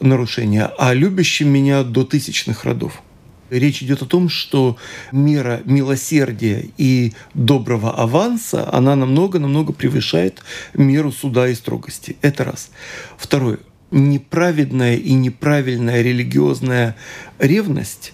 нарушения, 0.02 0.72
а 0.78 0.94
любящим 0.94 1.50
меня 1.50 1.84
до 1.84 2.06
тысячных 2.06 2.64
родов. 2.64 3.02
Речь 3.50 3.82
идет 3.82 4.02
о 4.02 4.06
том, 4.06 4.30
что 4.30 4.78
мера 5.12 5.62
милосердия 5.66 6.70
и 6.78 7.14
доброго 7.34 7.92
аванса, 7.92 8.72
она 8.72 8.96
намного-намного 8.96 9.74
превышает 9.74 10.42
меру 10.74 11.12
суда 11.12 11.48
и 11.50 11.56
строгости. 11.56 12.16
Это 12.22 12.44
раз. 12.44 12.70
Второе. 13.18 13.60
Неправедная 13.92 14.98
и 14.98 15.14
неправильная 15.14 16.04
религиозная 16.04 16.96
ревность, 17.40 18.14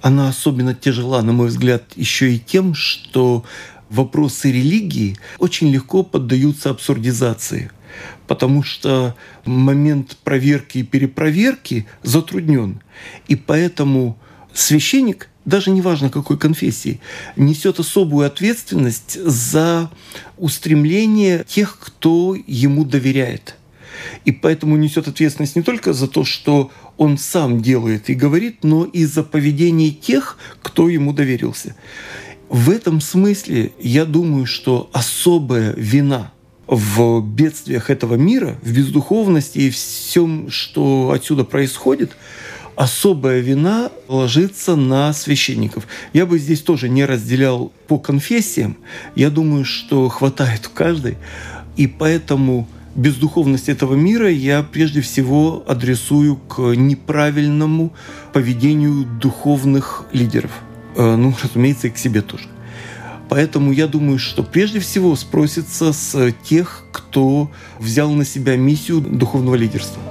она 0.00 0.28
особенно 0.28 0.74
тяжела, 0.74 1.22
на 1.22 1.32
мой 1.32 1.46
взгляд, 1.46 1.84
еще 1.94 2.32
и 2.32 2.40
тем, 2.40 2.74
что 2.74 3.44
вопросы 3.92 4.50
религии 4.50 5.16
очень 5.38 5.70
легко 5.70 6.02
поддаются 6.02 6.70
абсурдизации, 6.70 7.70
потому 8.26 8.62
что 8.62 9.14
момент 9.44 10.16
проверки 10.24 10.78
и 10.78 10.82
перепроверки 10.82 11.86
затруднен. 12.02 12.80
И 13.28 13.36
поэтому 13.36 14.18
священник, 14.54 15.28
даже 15.44 15.70
неважно 15.70 16.08
какой 16.10 16.38
конфессии, 16.38 17.00
несет 17.36 17.78
особую 17.78 18.26
ответственность 18.26 19.18
за 19.22 19.90
устремление 20.38 21.44
тех, 21.46 21.78
кто 21.78 22.34
ему 22.46 22.84
доверяет. 22.84 23.56
И 24.24 24.32
поэтому 24.32 24.76
несет 24.76 25.06
ответственность 25.08 25.56
не 25.56 25.62
только 25.62 25.92
за 25.92 26.08
то, 26.08 26.24
что 26.24 26.70
он 26.96 27.18
сам 27.18 27.60
делает 27.60 28.10
и 28.10 28.14
говорит, 28.14 28.64
но 28.64 28.84
и 28.84 29.04
за 29.04 29.22
поведение 29.22 29.90
тех, 29.90 30.38
кто 30.62 30.88
ему 30.88 31.12
доверился. 31.12 31.74
В 32.52 32.68
этом 32.68 33.00
смысле 33.00 33.72
я 33.80 34.04
думаю, 34.04 34.44
что 34.44 34.90
особая 34.92 35.72
вина 35.74 36.32
в 36.66 37.22
бедствиях 37.22 37.88
этого 37.88 38.16
мира, 38.16 38.58
в 38.60 38.70
бездуховности 38.70 39.58
и 39.58 39.70
всем, 39.70 40.50
что 40.50 41.12
отсюда 41.14 41.44
происходит, 41.44 42.14
особая 42.76 43.40
вина 43.40 43.90
ложится 44.06 44.76
на 44.76 45.14
священников. 45.14 45.86
Я 46.12 46.26
бы 46.26 46.38
здесь 46.38 46.60
тоже 46.60 46.90
не 46.90 47.06
разделял 47.06 47.72
по 47.88 47.98
конфессиям. 47.98 48.76
Я 49.14 49.30
думаю, 49.30 49.64
что 49.64 50.10
хватает 50.10 50.66
в 50.66 50.72
каждой. 50.74 51.16
И 51.78 51.86
поэтому 51.86 52.68
бездуховность 52.94 53.70
этого 53.70 53.94
мира 53.94 54.30
я 54.30 54.62
прежде 54.62 55.00
всего 55.00 55.64
адресую 55.66 56.36
к 56.36 56.60
неправильному 56.74 57.94
поведению 58.34 59.06
духовных 59.06 60.04
лидеров– 60.12 60.50
ну, 60.96 61.34
разумеется, 61.42 61.88
и 61.88 61.90
к 61.90 61.98
себе 61.98 62.22
тоже. 62.22 62.44
Поэтому 63.28 63.72
я 63.72 63.86
думаю, 63.86 64.18
что 64.18 64.42
прежде 64.42 64.78
всего 64.78 65.16
спросится 65.16 65.92
с 65.92 66.32
тех, 66.44 66.84
кто 66.92 67.50
взял 67.78 68.10
на 68.12 68.26
себя 68.26 68.56
миссию 68.56 69.00
духовного 69.00 69.54
лидерства. 69.54 70.02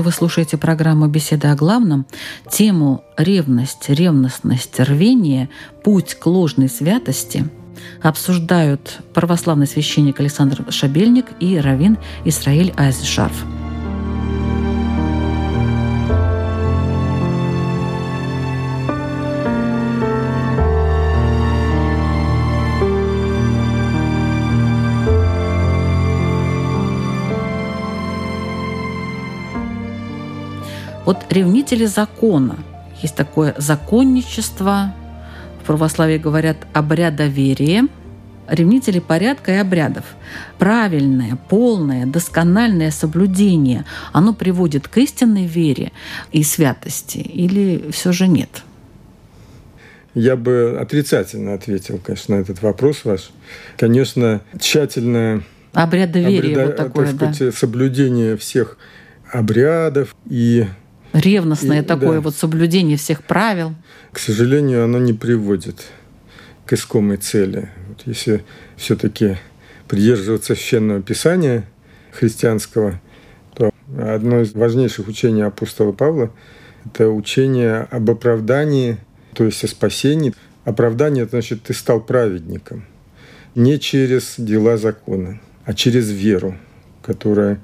Что 0.00 0.04
вы 0.06 0.12
слушаете 0.12 0.56
программу 0.56 1.08
«Беседы 1.08 1.48
о 1.48 1.54
главном». 1.54 2.06
Тему 2.50 3.04
«Ревность, 3.18 3.90
ревностность, 3.90 4.80
рвение. 4.80 5.50
Путь 5.84 6.14
к 6.14 6.24
ложной 6.24 6.70
святости» 6.70 7.44
обсуждают 8.00 9.00
православный 9.12 9.66
священник 9.66 10.18
Александр 10.18 10.64
Шабельник 10.70 11.26
и 11.38 11.58
раввин 11.58 11.98
Исраиль 12.24 12.72
Айзшарф. 12.78 13.44
Вот 31.10 31.26
ревнители 31.28 31.86
закона. 31.86 32.56
Есть 33.02 33.16
такое 33.16 33.52
законничество, 33.58 34.94
в 35.60 35.66
православии 35.66 36.18
говорят 36.18 36.58
обрядоверие, 36.72 37.88
ревнители 38.46 39.00
порядка 39.00 39.50
и 39.50 39.56
обрядов. 39.56 40.04
Правильное, 40.56 41.36
полное, 41.48 42.06
доскональное 42.06 42.92
соблюдение, 42.92 43.86
оно 44.12 44.32
приводит 44.32 44.86
к 44.86 44.98
истинной 44.98 45.46
вере 45.46 45.90
и 46.30 46.44
святости 46.44 47.18
или 47.18 47.90
все 47.90 48.12
же 48.12 48.28
нет? 48.28 48.62
Я 50.14 50.36
бы 50.36 50.78
отрицательно 50.80 51.54
ответил, 51.54 51.98
конечно, 51.98 52.36
на 52.36 52.40
этот 52.40 52.62
вопрос 52.62 53.04
ваш. 53.04 53.32
Конечно, 53.76 54.42
тщательное 54.60 55.42
обрядоверие 55.72 56.52
обряда, 56.52 56.66
вот 56.66 56.76
такое, 56.76 57.06
так 57.06 57.16
сказать, 57.16 57.38
да. 57.40 57.50
соблюдение 57.50 58.36
всех 58.36 58.78
обрядов 59.32 60.14
и 60.28 60.66
Ревностное 61.12 61.82
и, 61.82 61.84
такое 61.84 62.14
да. 62.14 62.20
вот 62.20 62.36
соблюдение 62.36 62.96
всех 62.96 63.24
правил. 63.24 63.74
К 64.12 64.18
сожалению, 64.18 64.84
оно 64.84 64.98
не 64.98 65.12
приводит 65.12 65.86
к 66.66 66.72
искомой 66.72 67.16
цели. 67.16 67.68
Вот 67.88 68.02
если 68.06 68.44
все-таки 68.76 69.36
придерживаться 69.88 70.54
священного 70.54 71.02
писания 71.02 71.64
христианского, 72.12 73.00
то 73.54 73.72
одно 73.98 74.40
из 74.40 74.52
важнейших 74.54 75.08
учений 75.08 75.42
апостола 75.42 75.92
Павла– 75.92 76.32
это 76.84 77.08
учение 77.08 77.88
об 77.90 78.08
оправдании, 78.10 78.98
то 79.34 79.44
есть 79.44 79.64
о 79.64 79.68
спасении. 79.68 80.32
Оправдание– 80.64 81.22
это 81.24 81.32
значит, 81.32 81.64
ты 81.64 81.74
стал 81.74 82.00
праведником. 82.00 82.84
Не 83.56 83.80
через 83.80 84.34
дела 84.38 84.76
закона, 84.76 85.40
а 85.64 85.74
через 85.74 86.08
веру, 86.10 86.56
которая 87.02 87.60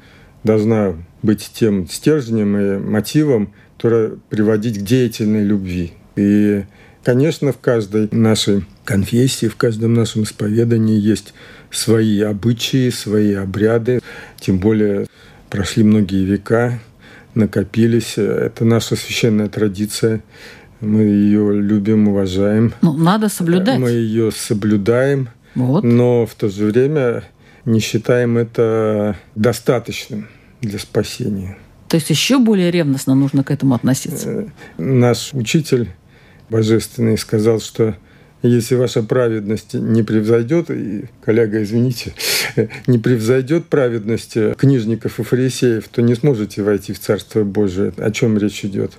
должна 0.46 0.94
быть 1.22 1.50
тем 1.52 1.86
стержнем 1.86 2.56
и 2.56 2.78
мотивом, 2.78 3.52
который 3.76 4.18
приводить 4.30 4.78
к 4.78 4.82
деятельной 4.82 5.44
любви. 5.44 5.92
И, 6.14 6.64
конечно, 7.04 7.52
в 7.52 7.58
каждой 7.58 8.08
нашей 8.12 8.64
конфессии, 8.84 9.46
в 9.48 9.56
каждом 9.56 9.92
нашем 9.92 10.22
исповедании 10.22 10.98
есть 10.98 11.34
свои 11.70 12.20
обычаи, 12.20 12.88
свои 12.88 13.34
обряды, 13.34 14.00
тем 14.40 14.58
более 14.58 15.06
прошли 15.50 15.84
многие 15.84 16.24
века, 16.24 16.78
накопились. 17.34 18.14
Это 18.16 18.64
наша 18.64 18.96
священная 18.96 19.48
традиция. 19.48 20.22
Мы 20.80 21.02
ее 21.02 21.60
любим, 21.60 22.08
уважаем. 22.08 22.72
Ну, 22.80 22.92
надо 22.92 23.28
соблюдать. 23.28 23.78
Мы 23.78 23.90
ее 23.90 24.30
соблюдаем, 24.30 25.28
вот. 25.54 25.84
но 25.84 26.26
в 26.26 26.34
то 26.34 26.48
же 26.48 26.66
время 26.66 27.24
не 27.64 27.80
считаем 27.80 28.36
это 28.38 29.16
достаточным 29.34 30.28
для 30.60 30.78
спасения. 30.78 31.56
То 31.88 31.96
есть 31.96 32.10
еще 32.10 32.38
более 32.38 32.70
ревностно 32.70 33.14
нужно 33.14 33.44
к 33.44 33.50
этому 33.50 33.74
относиться? 33.74 34.28
Э, 34.28 34.46
наш 34.78 35.32
учитель 35.34 35.90
божественный 36.48 37.16
сказал, 37.16 37.60
что 37.60 37.96
если 38.42 38.74
ваша 38.74 39.02
праведность 39.02 39.74
не 39.74 40.02
превзойдет, 40.02 40.70
и, 40.70 41.04
коллега, 41.24 41.62
извините, 41.62 42.12
не 42.86 42.98
превзойдет 42.98 43.66
праведность 43.66 44.36
книжников 44.56 45.18
и 45.18 45.22
фарисеев, 45.22 45.88
то 45.88 46.02
не 46.02 46.14
сможете 46.14 46.62
войти 46.62 46.92
в 46.92 47.00
Царство 47.00 47.44
Божие. 47.44 47.92
О 47.96 48.10
чем 48.10 48.36
речь 48.38 48.64
идет? 48.64 48.92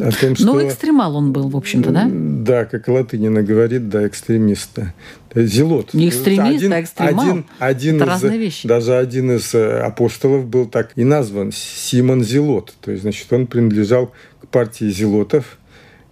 О 0.00 0.10
том, 0.12 0.34
что... 0.34 0.46
Ну, 0.46 0.66
экстремал 0.66 1.16
он 1.16 1.32
был, 1.32 1.48
в 1.48 1.56
общем-то, 1.56 1.90
да? 1.90 2.08
Да, 2.10 2.64
как 2.64 2.88
Латынина 2.88 3.42
говорит, 3.42 3.88
да, 3.88 4.06
экстремиста. 4.06 4.94
Зелот. 5.34 5.94
Не 5.94 6.08
экстремист, 6.08 6.58
один, 6.58 6.72
а 6.72 6.80
экстремал. 6.80 7.24
Один, 7.24 7.44
один 7.58 7.96
Это 7.96 8.04
из, 8.04 8.08
разные 8.08 8.38
вещи. 8.38 8.68
Даже 8.68 8.96
один 8.96 9.32
из 9.32 9.54
э, 9.54 9.80
апостолов 9.80 10.46
был 10.46 10.66
так 10.66 10.92
и 10.96 11.04
назван 11.04 11.52
Симон 11.52 12.24
Зелот. 12.24 12.74
То 12.80 12.90
есть, 12.90 13.02
значит, 13.02 13.32
он 13.32 13.46
принадлежал 13.46 14.12
к 14.42 14.48
партии 14.48 14.86
зелотов, 14.90 15.58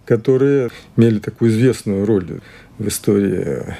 которые 0.05 0.69
имели 0.95 1.19
такую 1.19 1.51
известную 1.51 2.05
роль 2.05 2.39
в 2.77 2.87
истории 2.87 3.43
э, 3.45 3.73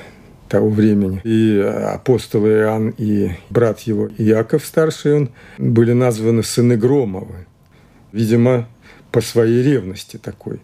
того 0.49 0.69
времени. 0.69 1.21
И 1.23 1.57
апостол 1.59 2.45
Иоанн 2.45 2.93
и 2.97 3.31
брат 3.49 3.79
его 3.81 4.09
Иаков, 4.17 4.65
старший 4.65 5.15
он, 5.15 5.29
были 5.57 5.93
названы 5.93 6.43
сыны 6.43 6.75
Громовы. 6.75 7.45
Видимо, 8.11 8.67
по 9.11 9.21
своей 9.21 9.63
ревности 9.63 10.17
такой. 10.17 10.59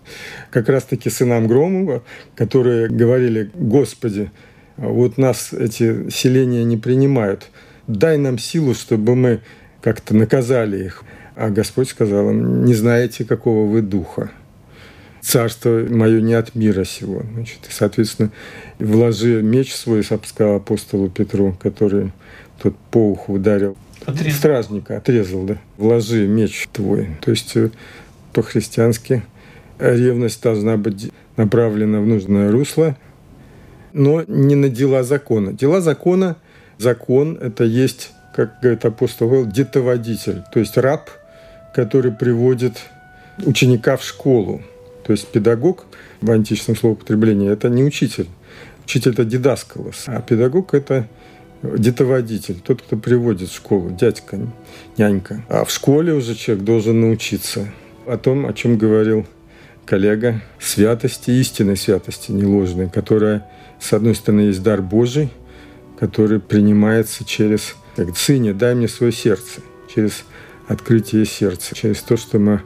Как 0.51 0.69
раз-таки 0.69 1.09
сынам 1.09 1.47
Громова, 1.47 2.03
которые 2.35 2.87
говорили, 2.87 3.49
«Господи, 3.53 4.31
вот 4.77 5.17
нас 5.17 5.53
эти 5.53 6.09
селения 6.09 6.63
не 6.63 6.77
принимают, 6.77 7.49
дай 7.87 8.17
нам 8.17 8.37
силу, 8.37 8.73
чтобы 8.73 9.15
мы 9.15 9.41
как-то 9.81 10.15
наказали 10.15 10.85
их». 10.85 11.03
А 11.35 11.49
Господь 11.49 11.89
сказал 11.89 12.29
им, 12.29 12.65
«Не 12.65 12.73
знаете, 12.73 13.25
какого 13.25 13.69
вы 13.69 13.81
духа» 13.81 14.31
царство 15.25 15.85
мое 15.89 16.21
не 16.21 16.35
от 16.35 16.55
мира 16.55 16.83
сего. 16.83 17.23
Значит, 17.33 17.59
и, 17.67 17.71
соответственно, 17.71 18.31
вложи 18.77 19.41
меч 19.41 19.73
свой, 19.73 20.03
сказал 20.03 20.57
апостолу 20.57 21.09
Петру, 21.09 21.57
который 21.59 22.11
тот 22.61 22.75
по 22.91 23.11
уху 23.11 23.33
ударил. 23.33 23.75
Отрезал. 24.05 24.37
Стражника 24.37 24.97
отрезал, 24.97 25.43
да. 25.43 25.57
Вложи 25.77 26.27
меч 26.27 26.67
твой. 26.71 27.09
То 27.21 27.31
есть 27.31 27.57
э, 27.57 27.71
по-христиански 28.35 29.23
ревность 29.79 30.43
должна 30.43 30.75
быть 30.75 31.11
направлена 31.37 32.01
в 32.01 32.05
нужное 32.05 32.51
русло, 32.51 32.97
но 33.93 34.23
не 34.27 34.55
на 34.55 34.67
дела 34.67 35.03
закона. 35.03 35.53
Дела 35.53 35.79
закона, 35.79 36.35
закон– 36.77 37.37
это 37.41 37.63
есть, 37.63 38.11
как 38.35 38.59
говорит 38.61 38.83
апостол 38.83 39.29
Павел, 39.29 39.45
детоводитель, 39.45 40.43
то 40.53 40.59
есть 40.59 40.77
раб, 40.77 41.09
который 41.73 42.11
приводит 42.11 42.73
ученика 43.45 43.95
в 43.95 44.03
школу. 44.03 44.61
То 45.05 45.13
есть 45.13 45.27
педагог 45.31 45.85
в 46.19 46.29
античном 46.29 46.75
словоупотреблении– 46.75 47.49
это 47.51 47.69
не 47.69 47.83
учитель. 47.83 48.27
Учитель– 48.83 49.11
это 49.13 49.23
дидаскалос, 49.23 50.03
а 50.07 50.21
педагог– 50.21 50.73
это 50.73 51.07
детоводитель, 51.63 52.59
тот, 52.59 52.81
кто 52.81 52.97
приводит 52.97 53.49
в 53.49 53.55
школу, 53.55 53.91
дядька, 53.91 54.39
нянька. 54.97 55.41
А 55.47 55.63
в 55.63 55.71
школе 55.71 56.13
уже 56.13 56.35
человек 56.35 56.65
должен 56.65 56.99
научиться 56.99 57.69
о 58.07 58.17
том, 58.17 58.45
о 58.45 58.53
чем 58.53 58.77
говорил 58.77 59.25
коллега, 59.85 60.41
святости, 60.59 61.31
истинной 61.31 61.77
святости, 61.77 62.31
не 62.31 62.45
ложной, 62.45 62.89
которая, 62.89 63.45
с 63.79 63.93
одной 63.93 64.15
стороны, 64.15 64.41
есть 64.41 64.63
дар 64.63 64.81
Божий, 64.81 65.29
который 65.99 66.39
принимается 66.39 67.23
через, 67.23 67.75
как 67.95 68.17
«Сыне, 68.17 68.53
дай 68.53 68.75
мне 68.75 68.87
свое 68.87 69.11
сердце», 69.11 69.61
через 69.93 70.25
открытие 70.67 71.25
сердца, 71.25 71.75
через 71.75 72.01
то, 72.01 72.17
что 72.17 72.39
мы 72.39 72.61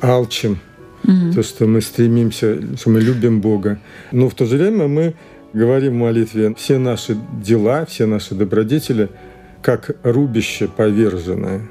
алчим 0.00 0.58
угу. 1.04 1.32
то, 1.34 1.42
что 1.42 1.66
мы 1.66 1.80
стремимся, 1.80 2.76
что 2.76 2.90
мы 2.90 3.00
любим 3.00 3.40
Бога. 3.40 3.78
Но 4.12 4.28
в 4.28 4.34
то 4.34 4.46
же 4.46 4.56
время 4.56 4.88
мы 4.88 5.14
говорим 5.52 5.94
в 5.94 5.96
молитве, 5.96 6.54
все 6.56 6.78
наши 6.78 7.16
дела, 7.42 7.84
все 7.86 8.06
наши 8.06 8.34
добродетели, 8.34 9.08
как 9.62 9.96
рубище 10.02 10.68
поверженное. 10.68 11.62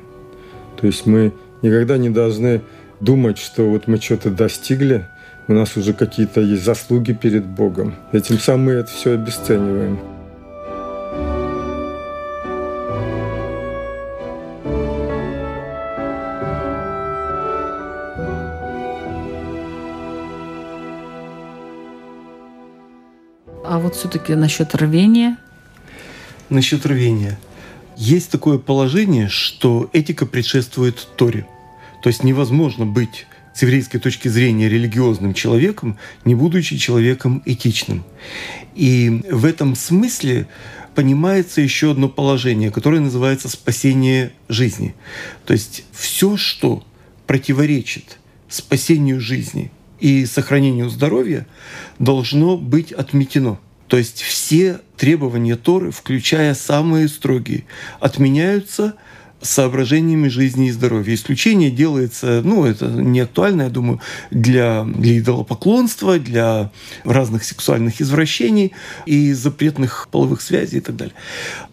То 0.79 0.87
есть 0.87 1.05
мы 1.05 1.33
никогда 1.61 1.97
не 1.97 2.09
должны 2.09 2.61
думать, 3.03 3.37
что 3.37 3.69
вот 3.69 3.87
мы 3.87 3.99
что-то 3.99 4.29
достигли, 4.29 5.05
у 5.47 5.53
нас 5.53 5.75
уже 5.75 5.93
какие-то 5.93 6.41
есть 6.41 6.63
заслуги 6.63 7.11
перед 7.11 7.45
Богом. 7.45 7.95
Этим 8.13 8.39
самым 8.39 8.65
мы 8.65 8.71
это 8.73 8.89
все 8.91 9.13
обесцениваем. 9.13 9.99
А 23.65 23.79
вот 23.79 23.95
все-таки 23.95 24.35
насчет 24.35 24.73
рвения? 24.75 25.37
Насчет 26.49 26.85
рвения. 26.85 27.37
Есть 27.97 28.31
такое 28.31 28.59
положение, 28.59 29.27
что 29.27 29.89
этика 29.93 30.25
предшествует 30.25 31.07
Торе. 31.15 31.45
То 32.03 32.09
есть 32.09 32.21
невозможно 32.21 32.85
быть 32.85 33.27
с 33.55 33.61
еврейской 33.61 33.97
точки 33.97 34.27
зрения 34.27 34.67
религиозным 34.67 35.33
человеком, 35.33 35.97
не 36.25 36.35
будучи 36.35 36.77
человеком 36.77 37.41
этичным. 37.45 38.03
И 38.75 39.21
в 39.31 39.45
этом 39.45 39.73
смысле 39.75 40.47
понимается 40.95 41.61
еще 41.61 41.91
одно 41.91 42.09
положение, 42.09 42.71
которое 42.71 42.99
называется 42.99 43.47
спасение 43.47 44.33
жизни. 44.49 44.95
То 45.45 45.53
есть 45.53 45.85
все, 45.93 46.35
что 46.35 46.83
противоречит 47.25 48.19
спасению 48.49 49.21
жизни 49.21 49.71
и 50.01 50.25
сохранению 50.25 50.89
здоровья, 50.89 51.47
должно 51.99 52.57
быть 52.57 52.91
отметено. 52.91 53.59
То 53.87 53.95
есть 53.97 54.21
все 54.21 54.81
требования 54.97 55.55
Торы, 55.55 55.91
включая 55.91 56.53
самые 56.53 57.07
строгие, 57.07 57.63
отменяются 58.01 58.95
соображениями 59.43 60.27
жизни 60.27 60.67
и 60.67 60.71
здоровья. 60.71 61.13
Исключение 61.13 61.69
делается, 61.69 62.41
ну, 62.43 62.65
это 62.65 62.87
не 62.87 63.19
актуально, 63.19 63.63
я 63.63 63.69
думаю, 63.69 63.99
для, 64.31 64.83
для 64.85 65.19
идолопоклонства, 65.19 66.17
для 66.17 66.71
разных 67.03 67.43
сексуальных 67.43 68.01
извращений 68.01 68.73
и 69.05 69.33
запретных 69.33 70.07
половых 70.11 70.41
связей 70.41 70.77
и 70.77 70.81
так 70.81 70.95
далее. 70.95 71.15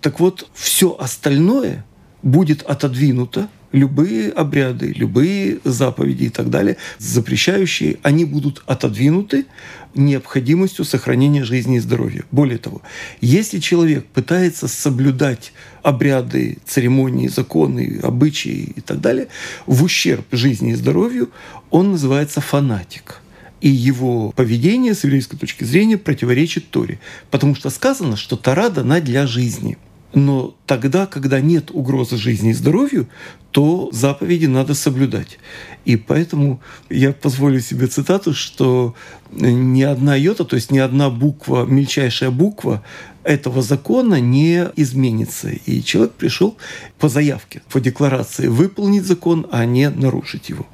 Так 0.00 0.20
вот, 0.20 0.48
все 0.54 0.96
остальное 0.98 1.84
будет 2.22 2.62
отодвинуто 2.62 3.48
любые 3.72 4.30
обряды, 4.30 4.92
любые 4.92 5.58
заповеди 5.64 6.24
и 6.24 6.28
так 6.28 6.50
далее, 6.50 6.76
запрещающие, 6.98 7.98
они 8.02 8.24
будут 8.24 8.62
отодвинуты 8.66 9.46
необходимостью 9.94 10.84
сохранения 10.84 11.44
жизни 11.44 11.76
и 11.76 11.80
здоровья. 11.80 12.24
Более 12.30 12.58
того, 12.58 12.82
если 13.20 13.58
человек 13.58 14.06
пытается 14.06 14.68
соблюдать 14.68 15.52
обряды, 15.82 16.58
церемонии, 16.64 17.28
законы, 17.28 18.00
обычаи 18.02 18.72
и 18.76 18.80
так 18.80 19.00
далее 19.00 19.28
в 19.66 19.82
ущерб 19.82 20.26
жизни 20.30 20.72
и 20.72 20.76
здоровью, 20.76 21.30
он 21.70 21.92
называется 21.92 22.40
фанатик 22.40 23.20
и 23.60 23.68
его 23.68 24.32
поведение 24.32 24.94
с 24.94 25.04
еврейской 25.04 25.36
точки 25.36 25.64
зрения 25.64 25.98
противоречит 25.98 26.70
Торе. 26.70 26.98
Потому 27.30 27.54
что 27.54 27.68
сказано, 27.68 28.16
что 28.16 28.36
Тора 28.36 28.70
дана 28.70 29.00
для 29.00 29.26
жизни– 29.26 29.76
но 30.12 30.54
тогда, 30.66 31.06
когда 31.06 31.40
нет 31.40 31.70
угрозы 31.70 32.16
жизни 32.16 32.50
и 32.50 32.54
здоровью, 32.54 33.08
то 33.52 33.90
заповеди 33.92 34.46
надо 34.46 34.74
соблюдать. 34.74 35.38
И 35.84 35.96
поэтому 35.96 36.60
я 36.88 37.12
позволю 37.12 37.60
себе 37.60 37.86
цитату, 37.86 38.32
что 38.32 38.94
ни 39.32 39.82
одна 39.82 40.16
йота, 40.16 40.44
то 40.44 40.56
есть 40.56 40.70
ни 40.70 40.78
одна 40.78 41.10
буква, 41.10 41.64
мельчайшая 41.64 42.30
буква 42.30 42.82
этого 43.22 43.62
закона 43.62 44.20
не 44.20 44.68
изменится. 44.76 45.50
И 45.50 45.82
человек 45.82 46.12
пришел 46.12 46.56
по 46.98 47.08
заявке, 47.08 47.62
по 47.70 47.80
декларации 47.80 48.48
выполнить 48.48 49.04
закон, 49.04 49.46
а 49.50 49.64
не 49.64 49.90
нарушить 49.90 50.48
его. 50.48 50.66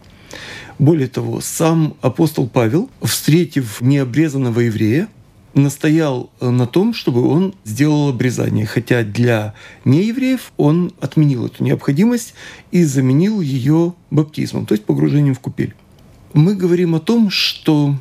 Более 0.78 1.08
того, 1.08 1.40
сам 1.40 1.96
апостол 2.02 2.48
Павел, 2.48 2.90
встретив 3.02 3.80
необрезанного 3.80 4.60
еврея, 4.60 5.08
настоял 5.56 6.30
э, 6.40 6.50
на 6.50 6.66
том, 6.66 6.94
чтобы 6.94 7.26
он 7.26 7.54
сделал 7.64 8.10
обрезание, 8.10 8.66
хотя 8.66 9.02
для 9.02 9.54
неевреев 9.84 10.52
он 10.56 10.92
отменил 11.00 11.46
эту 11.46 11.64
необходимость 11.64 12.34
и 12.70 12.84
заменил 12.84 13.40
ее 13.40 13.94
баптизмом, 14.10 14.66
то 14.66 14.74
есть 14.74 14.84
погружением 14.84 15.34
в 15.34 15.40
купель. 15.40 15.74
Мы 16.34 16.54
говорим 16.54 16.94
о 16.94 17.00
том, 17.00 17.30
что 17.30 17.96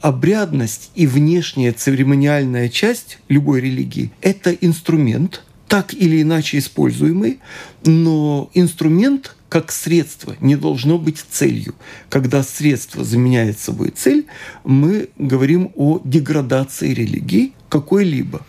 обрядность 0.00 0.90
и 0.94 1.06
внешняя 1.06 1.72
церемониальная 1.72 2.68
часть 2.68 3.18
любой 3.28 3.60
религии– 3.60 4.12
это 4.20 4.52
инструмент, 4.52 5.42
так 5.66 5.94
или 5.94 6.22
иначе 6.22 6.58
используемый, 6.58 7.40
но 7.84 8.50
инструмент, 8.54 9.36
как 9.52 9.70
средство 9.70 10.34
не 10.40 10.56
должно 10.56 10.96
быть 10.96 11.22
целью. 11.30 11.74
Когда 12.08 12.42
средство 12.42 13.04
заменяет 13.04 13.58
собой 13.58 13.90
цель, 13.90 14.24
мы 14.64 15.10
говорим 15.18 15.72
о 15.74 16.00
деградации 16.02 16.94
религии 16.94 17.52
какой-либо. 17.68 18.40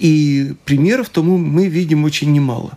И 0.00 0.54
примеров 0.64 1.10
тому 1.10 1.38
мы 1.38 1.68
видим 1.68 2.02
очень 2.02 2.32
немало. 2.32 2.76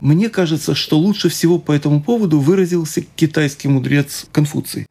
Мне 0.00 0.28
кажется, 0.28 0.76
что 0.76 0.96
лучше 0.96 1.30
всего 1.30 1.58
по 1.58 1.72
этому 1.72 2.00
поводу 2.00 2.38
выразился 2.38 3.02
китайский 3.16 3.66
мудрец 3.66 4.26
Конфуций. 4.30 4.86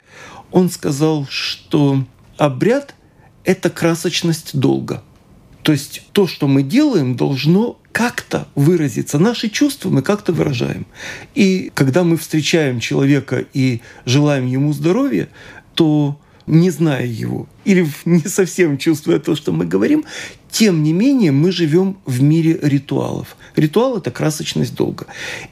Он 0.51 0.69
сказал, 0.69 1.25
что 1.29 2.03
обряд– 2.35 2.95
это 3.45 3.69
красочность 3.69 4.59
долга. 4.59 5.03
То 5.63 5.71
есть 5.71 6.03
то, 6.11 6.27
что 6.27 6.47
мы 6.47 6.61
делаем, 6.61 7.15
должно 7.15 7.79
как-то 7.91 8.47
выразиться. 8.53 9.17
Наши 9.17 9.49
чувства 9.49 9.89
мы 9.89 10.01
как-то 10.01 10.33
выражаем. 10.33 10.85
И 11.35 11.71
когда 11.73 12.03
мы 12.03 12.17
встречаем 12.17 12.79
человека 12.79 13.45
и 13.53 13.81
желаем 14.05 14.45
ему 14.45 14.73
здоровья, 14.73 15.29
то 15.73 16.19
не 16.45 16.69
зная 16.69 17.05
его 17.05 17.47
или 17.63 17.87
не 18.05 18.27
совсем 18.27 18.77
чувствуя 18.77 19.19
то, 19.19 19.35
что 19.35 19.53
мы 19.53 19.65
говорим, 19.65 20.03
тем 20.51 20.83
не 20.83 20.91
менее 20.91 21.31
мы 21.31 21.51
живем 21.51 21.97
в 22.05 22.21
мире 22.21 22.59
ритуалов. 22.61 23.37
Ритуал– 23.55 23.97
это 23.99 24.11
красочность 24.11 24.75
долга. 24.75 25.07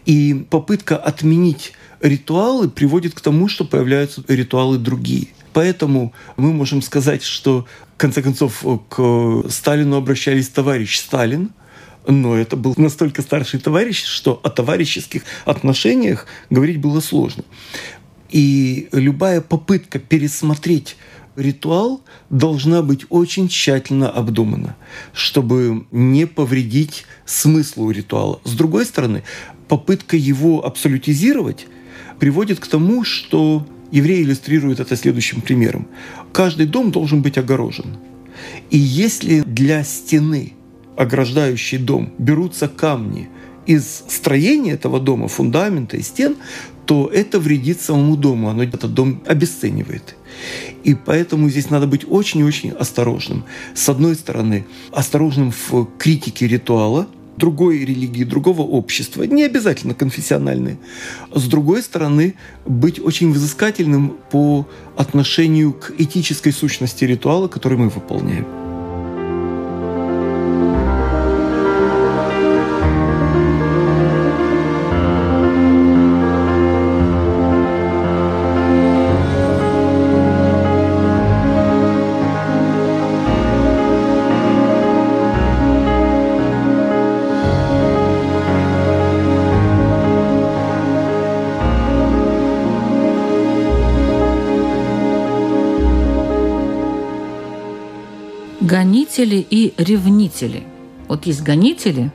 И 0.06 0.46
попытка 0.50 0.98
отменить 0.98 1.74
ритуалы 2.02 2.70
приводит 2.70 3.14
к 3.14 3.22
тому, 3.22 3.48
что 3.48 3.64
появляются 3.64 4.24
ритуалы 4.28 4.78
другие. 4.78 5.28
Поэтому 5.54 6.14
мы 6.38 6.54
можем 6.54 6.82
сказать, 6.82 7.24
что, 7.24 7.66
в 7.96 7.98
конце 7.98 8.22
концов, 8.22 8.64
к 8.90 9.44
Сталину 9.50 9.98
обращались 9.98 10.50
товарищ 10.50 11.00
Сталин– 11.00 11.52
но 12.08 12.36
это 12.36 12.56
был 12.56 12.74
настолько 12.78 13.22
старший 13.22 13.60
товарищ, 13.60 14.04
что 14.04 14.40
о 14.44 14.50
товарищеских 14.50 15.24
отношениях 15.46 16.26
говорить 16.50 16.80
было 16.80 17.00
сложно. 17.00 17.44
И 18.30 18.88
любая 18.92 19.42
попытка 19.42 20.00
пересмотреть 20.00 20.96
ритуал 21.36 22.02
должна 22.30 22.82
быть 22.82 23.06
очень 23.10 23.50
тщательно 23.50 24.10
обдумана, 24.10 24.76
чтобы 25.14 25.86
не 25.92 26.26
повредить 26.26 27.06
смыслу 27.26 27.92
ритуала. 27.92 28.42
С 28.44 28.54
другой 28.54 28.86
стороны, 28.86 29.24
попытка 29.68 30.18
его 30.18 30.66
абсолютизировать 30.66 31.68
приводит 32.20 32.60
к 32.60 32.68
тому, 32.68 33.04
что 33.04 33.66
евреи 33.92 34.24
иллюстрируют 34.24 34.80
это 34.80 34.96
следующим 34.96 35.42
примером. 35.42 35.88
Каждый 36.34 36.66
дом 36.66 36.92
должен 36.92 37.22
быть 37.22 37.38
огорожен. 37.38 37.98
И 38.70 38.78
если 38.78 39.42
для 39.42 39.84
стены 39.84 40.54
ограждающий 40.98 41.78
дом, 41.78 42.14
берутся 42.18 42.68
камни 42.68 43.30
из 43.66 44.04
строения 44.08 44.74
этого 44.74 45.00
дома, 45.00 45.28
фундамента 45.28 45.98
и 45.98 46.02
стен, 46.02 46.36
то 46.86 47.08
это 47.08 47.40
вредит 47.40 47.80
самому 47.80 48.18
дому, 48.18 48.50
оно 48.50 48.64
этот 48.64 48.94
дом 48.94 49.24
обесценивает. 49.26 50.16
И 50.84 50.96
поэтому 50.96 51.50
здесь 51.50 51.70
надо 51.70 51.88
быть 51.88 52.06
очень-очень 52.08 52.72
осторожным. 52.72 53.46
С 53.76 53.88
одной 53.88 54.16
стороны, 54.16 54.66
осторожным 54.92 55.52
в 55.52 55.88
критике 55.98 56.48
ритуала, 56.48 57.08
другой 57.38 57.80
религии, 57.80 58.24
другого 58.24 58.62
общества, 58.62 59.24
не 59.24 59.44
обязательно 59.44 59.94
конфессиональной. 59.94 60.78
С 61.34 61.48
другой 61.48 61.82
стороны, 61.82 62.36
быть 62.66 63.00
очень 63.00 63.32
взыскательным 63.32 64.18
по 64.32 64.68
отношению 64.98 65.74
к 65.74 65.94
этической 65.98 66.54
сущности 66.54 67.06
ритуала, 67.06 67.48
который 67.48 67.78
мы 67.78 67.90
выполняем. 67.90 68.61
Гонители 99.12 99.46
и 99.50 99.74
ревнители. 99.78 100.64
Вот 101.10 101.26
есть 101.26 101.44
гонители, 101.44 102.12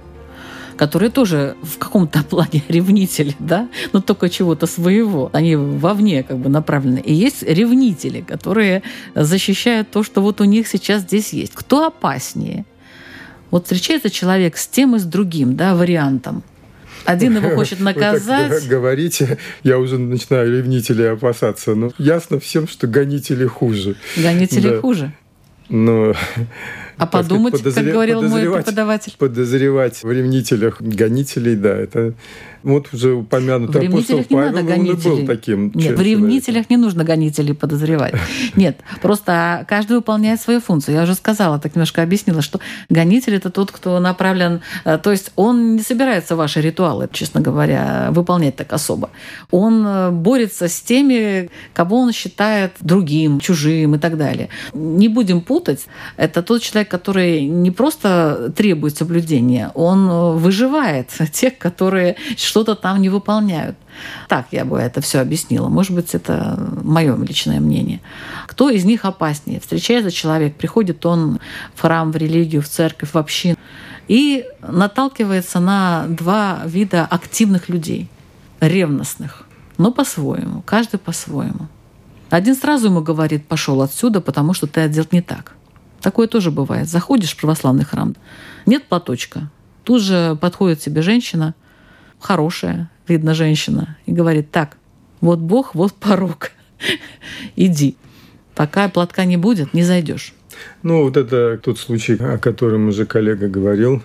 которые 0.79 1.11
тоже 1.11 1.55
в 1.63 1.77
каком-то 1.79 2.23
плане 2.31 2.63
ревнители, 2.69 3.35
да, 3.39 3.69
но 3.93 4.01
только 4.01 4.31
чего-то 4.31 4.67
своего. 4.67 5.31
Они 5.35 5.57
вовне 5.57 6.23
как 6.23 6.39
бы 6.39 6.49
направлены. 6.49 7.01
И 7.01 7.13
есть 7.13 7.43
ревнители, 7.43 8.23
которые 8.23 8.83
защищают 9.15 9.91
то, 9.91 10.03
что 10.03 10.23
вот 10.23 10.41
у 10.41 10.45
них 10.45 10.69
сейчас 10.69 11.03
здесь 11.03 11.35
есть. 11.35 11.53
Кто 11.55 11.87
опаснее? 11.87 12.65
Вот 13.51 13.65
встречается 13.65 14.11
человек 14.11 14.57
с 14.57 14.67
тем 14.67 14.97
и 14.97 14.99
с 14.99 15.05
другим, 15.05 15.55
да, 15.55 15.75
вариантом. 15.75 16.43
Один 17.05 17.37
его 17.37 17.51
хочет 17.51 17.81
наказать. 17.81 18.51
Вы 18.51 18.61
так 18.61 18.69
говорите, 18.69 19.39
я 19.63 19.79
уже 19.79 19.99
начинаю 19.99 20.51
ревнителей 20.51 21.13
опасаться. 21.13 21.75
Но 21.75 21.93
ясно 21.99 22.41
всем, 22.41 22.67
что 22.67 22.87
гонители 22.87 23.47
хуже. 23.47 23.97
Гонители 24.17 24.71
да. 24.71 24.81
хуже. 24.81 25.13
Но, 25.69 26.15
а 26.99 27.07
подумать, 27.07 27.53
подозрев... 27.53 27.85
как 27.85 27.93
говорил 27.93 28.23
мой 28.23 28.43
преподаватель. 28.51 29.15
Подозревать 29.19 30.03
в 30.03 30.11
ревнителях 30.11 30.81
гонителей, 30.81 31.57
да, 31.57 31.77
это 31.77 32.15
Вот 32.63 32.93
уже 32.93 33.13
упомянутый 33.15 33.87
В 33.87 33.91
апостол 33.91 34.19
не 34.19 34.25
Павел, 34.25 34.53
надо 34.53 34.75
он 34.75 34.87
и 34.87 34.93
был 34.93 35.27
таким 35.27 35.73
Нет, 35.75 35.99
в 35.99 36.03
ревнителях 36.03 36.71
не 36.71 36.77
нужно 36.77 37.05
гонителей 37.05 37.55
подозревать. 37.55 38.15
Нет, 38.57 38.79
просто 39.03 39.65
каждый 39.69 39.97
выполняет 39.97 40.41
свою 40.41 40.61
функцию. 40.61 40.97
Я 40.97 41.03
уже 41.03 41.15
сказала, 41.15 41.59
так 41.59 41.75
немножко 41.75 42.03
объяснила, 42.03 42.43
что 42.43 42.61
гонитель 42.89 43.35
это 43.35 43.51
тот, 43.51 43.71
кто 43.71 43.99
направлен, 44.01 44.61
э, 44.85 44.99
то 44.99 45.11
есть 45.11 45.33
он 45.37 45.77
не 45.77 45.83
собирается 45.83 46.37
ваши 46.37 46.61
ритуалы, 46.61 47.09
честно 47.13 47.41
говоря, 47.41 48.09
выполнять 48.11 48.57
так 48.57 48.73
особо. 48.73 49.11
Он 49.51 49.85
э, 49.87 50.11
борется 50.11 50.69
с 50.69 50.81
теми, 50.81 51.51
кого 51.73 52.01
он 52.01 52.13
считает 52.13 52.73
другим, 52.81 53.41
чужим 53.41 53.95
и 53.95 53.99
так 53.99 54.17
далее. 54.17 54.49
Не 54.75 55.09
будем 55.09 55.41
путать. 55.41 55.87
Это 56.17 56.43
тот 56.43 56.63
человек, 56.63 56.91
который 56.91 57.45
не 57.45 57.71
просто 57.71 58.53
требует 58.57 58.97
соблюдения, 58.97 59.71
он 59.75 60.09
э, 60.09 60.33
выживает 60.33 61.09
тех, 61.33 61.59
которые 61.59 62.17
что-то 62.47 62.75
там 62.75 63.03
не 63.03 63.09
выполняют. 63.09 63.77
Так 64.29 64.47
я 64.53 64.65
бы 64.65 64.79
это 64.79 65.01
все 65.01 65.21
объяснила. 65.21 65.69
Может 65.69 65.93
быть, 65.93 66.15
это 66.15 66.59
мое 66.83 67.17
личное 67.17 67.61
мнение. 67.61 68.01
Кто 68.47 68.71
из 68.71 68.85
них 68.85 69.05
опаснее? 69.05 69.61
Встречается 69.61 70.11
человек, 70.11 70.57
приходит 70.57 71.05
он 71.05 71.41
в 71.75 71.81
храм, 71.83 72.13
в 72.13 72.17
религию, 72.17 72.63
в 72.63 72.69
церковь, 72.69 73.13
в 73.13 73.19
общину 73.19 73.57
и 74.09 74.45
наталкивается 74.61 75.61
на 75.61 76.07
два 76.09 76.63
вида 76.65 77.05
активных 77.05 77.69
людей, 77.69 78.09
ревностных, 78.61 79.47
но 79.79 79.93
по-своему, 79.93 80.63
каждый 80.63 80.99
по-своему. 80.99 81.69
Один 82.31 82.55
сразу 82.55 82.87
ему 82.87 83.03
говорит, 83.03 83.47
пошел 83.47 83.83
отсюда, 83.83 84.21
потому 84.21 84.55
что 84.55 84.67
ты 84.67 84.81
одет 84.81 85.13
не 85.13 85.23
так. 85.23 85.55
Такое 86.01 86.29
тоже 86.29 86.51
бывает. 86.51 86.89
Заходишь 86.89 87.33
в 87.33 87.41
православный 87.41 87.85
храм, 87.85 88.15
нет 88.65 88.85
платочка. 88.89 89.51
Тут 89.85 90.03
же 90.03 90.37
подходит 90.41 90.81
тебе 90.81 91.03
женщина, 91.03 91.55
хорошая, 92.21 92.91
видно, 93.09 93.35
женщина, 93.35 93.97
и 94.07 94.13
говорит, 94.13 94.51
так, 94.51 94.77
вот 95.21 95.39
Бог, 95.39 95.75
вот 95.75 95.95
порог, 95.95 96.51
иди. 97.57 97.97
Пока 98.55 98.89
платка 98.89 99.25
не 99.25 99.37
будет, 99.37 99.75
не 99.75 99.83
зайдешь. 99.83 100.33
Ну, 100.83 101.03
вот 101.03 101.17
это 101.17 101.59
тот 101.63 101.79
случай, 101.79 102.15
о 102.15 102.39
котором 102.39 102.89
уже 102.89 103.05
коллега 103.05 103.49
говорил. 103.49 104.03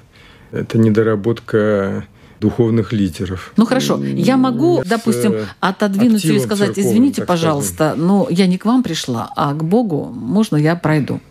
Это 0.52 0.78
недоработка 0.78 2.06
духовных 2.42 2.92
лидеров. 2.92 3.54
Ну 3.56 3.66
хорошо, 3.66 4.04
я 4.04 4.36
могу, 4.36 4.84
С, 4.84 4.88
допустим, 4.88 5.36
отодвинуть 5.60 6.24
ее 6.24 6.38
и 6.38 6.40
сказать, 6.40 6.78
извините, 6.78 7.24
пожалуйста, 7.24 7.94
но 7.96 8.28
я 8.30 8.48
не 8.48 8.58
к 8.58 8.66
вам 8.66 8.84
пришла, 8.84 9.32
а 9.36 9.54
к 9.54 9.64
Богу 9.64 10.06
можно 10.06 10.58
я 10.58 10.76
пройду. 10.76 11.22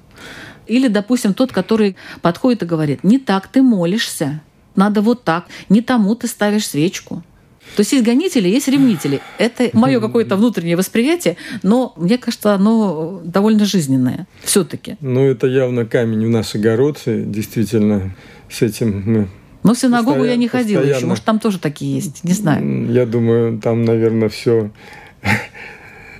Или, 0.69 0.87
допустим, 0.87 1.35
тот, 1.35 1.51
который 1.51 1.97
подходит 2.23 2.62
и 2.62 2.66
говорит, 2.66 3.03
не 3.03 3.19
так 3.19 3.49
ты 3.49 3.61
молишься, 3.61 4.40
надо 4.77 5.01
вот 5.03 5.25
так, 5.25 5.47
не 5.69 5.81
тому 5.83 6.15
ты 6.15 6.27
ставишь 6.27 6.67
свечку. 6.67 7.23
То 7.77 7.81
есть 7.83 7.93
есть 7.93 8.05
гонители, 8.05 8.49
есть 8.49 8.67
ревнители. 8.67 9.21
Это 9.39 9.71
мое 9.75 10.01
какое-то 10.01 10.35
внутреннее 10.37 10.77
восприятие, 10.77 11.37
но 11.63 11.93
мне 11.97 12.19
кажется, 12.19 12.53
оно 12.55 13.21
довольно 13.25 13.65
жизненное 13.65 14.27
все-таки. 14.43 14.97
Ну, 15.01 15.25
это 15.25 15.47
явно 15.47 15.87
камень 15.87 16.27
в 16.27 16.31
наш 16.31 16.55
огород. 16.57 17.01
И 17.07 17.23
действительно, 17.23 18.13
с 18.51 18.63
этим 18.63 19.03
мы 19.07 19.29
Но 19.63 19.75
в 19.75 19.79
синагогу 19.79 20.25
я 20.25 20.35
не 20.35 20.49
ходила 20.49 20.81
еще. 20.81 20.89
постоянно. 20.89 21.09
Может, 21.11 21.25
там 21.25 21.39
тоже 21.39 21.59
такие 21.61 21.95
есть, 21.97 22.25
не 22.25 22.33
знаю. 22.33 22.91
Я 22.91 23.07
думаю, 23.07 23.59
там, 23.61 23.85
наверное, 23.85 24.29
все. 24.31 24.71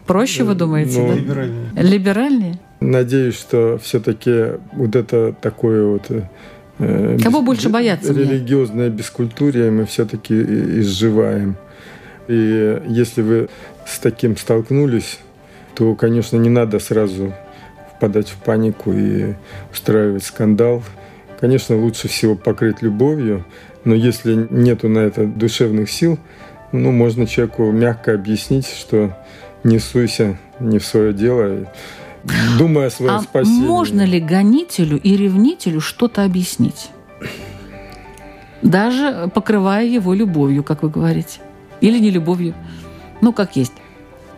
Проще, 0.07 0.45
вы 0.45 0.55
думаете, 0.55 1.01
Ну, 1.01 1.09
да? 1.09 1.15
Либеральнее. 1.15 1.71
Либеральнее? 1.77 2.59
Надеюсь, 2.81 3.35
что 3.39 3.79
все-таки 3.83 4.59
вот 4.73 4.97
это 4.97 5.33
такое 5.41 5.85
вот 5.85 6.11
э, 6.11 6.29
Кого 7.23 7.40
бес- 7.40 7.47
больше 7.47 7.69
бояться 7.69 8.12
мне? 8.12 8.25
религиозное 8.25 8.88
бескультурие 8.90 9.71
мы 9.71 9.85
все-таки 9.87 10.35
изживаем. 10.81 11.57
И 12.29 12.81
если 12.87 13.23
вы 13.23 13.49
с 13.87 13.99
таким 13.99 14.37
столкнулись, 14.37 15.19
то, 15.75 15.95
конечно, 15.95 16.37
не 16.37 16.51
надо 16.51 16.79
сразу 16.79 17.33
впадать 17.97 18.29
в 18.29 18.37
панику 18.37 18.93
и 18.93 19.35
устраивать 19.73 20.25
скандал. 20.25 20.83
Конечно, 21.40 21.77
лучше 21.77 22.09
всего 22.09 22.35
покрыть 22.37 22.83
любовью, 22.83 23.45
но 23.85 23.95
если 23.95 24.47
нету 24.51 24.88
на 24.88 24.99
это 24.99 25.25
душевных 25.27 25.90
сил, 25.90 26.19
ну, 26.73 26.93
можно 26.93 27.27
человеку 27.27 27.71
мягко 27.73 28.14
объяснить, 28.14 28.66
что 28.66 29.16
не 29.64 29.79
суйся 29.79 30.38
не 30.61 30.79
в 30.79 30.85
свое 30.85 31.12
дело, 31.12 31.66
и 32.24 32.59
думай 32.59 32.87
о 32.87 32.90
своем 32.90 33.14
А 33.14 33.20
спасении. 33.22 33.66
можно 33.66 34.04
ли 34.04 34.20
гонителю 34.20 34.98
и 35.00 35.16
ревнителю 35.16 35.80
что-то 35.80 36.24
объяснить? 36.24 36.90
Даже 38.62 39.30
покрывая 39.35 39.87
его 39.87 40.12
любовью, 40.12 40.62
как 40.62 40.83
вы 40.83 40.90
говорите. 40.90 41.40
Или 41.80 41.98
не 41.98 42.11
любовью. 42.11 42.54
Ну, 43.22 43.33
как 43.33 43.56
есть. 43.56 43.72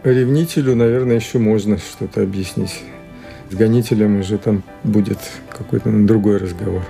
Ревнителю, 0.04 0.76
наверное, 0.76 1.16
еще 1.16 1.38
можно 1.38 1.78
что-то 1.78 2.22
объяснить. 2.22 2.82
С 3.50 3.54
гонителем 3.54 4.20
уже 4.20 4.38
там 4.38 4.62
будет 4.84 5.18
какой-то 5.50 5.90
другой 6.06 6.38
разговор. 6.38 6.82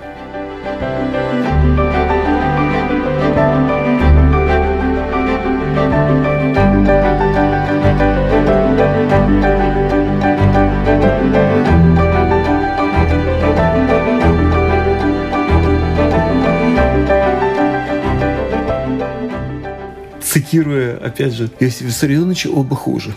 Цитируя, 20.53 20.97
опять 20.97 21.33
же, 21.33 21.49
Иосифа 21.59 21.85
Виссарионовича, 21.85 22.47
оба 22.51 22.75
хуже. 22.75 23.15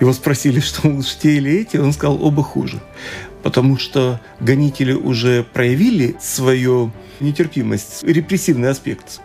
Его 0.00 0.12
спросили, 0.12 0.58
что 0.60 0.88
лучше 0.88 1.16
те 1.22 1.36
или 1.36 1.60
эти, 1.60 1.76
он 1.76 1.92
сказал, 1.92 2.20
оба 2.20 2.42
хуже. 2.42 2.80
Потому 3.44 3.78
что 3.78 4.20
гонители 4.40 4.92
уже 4.92 5.44
проявили 5.44 6.16
свою 6.20 6.90
нетерпимость, 7.20 8.02
репрессивный 8.02 8.68
аспект 8.68 9.20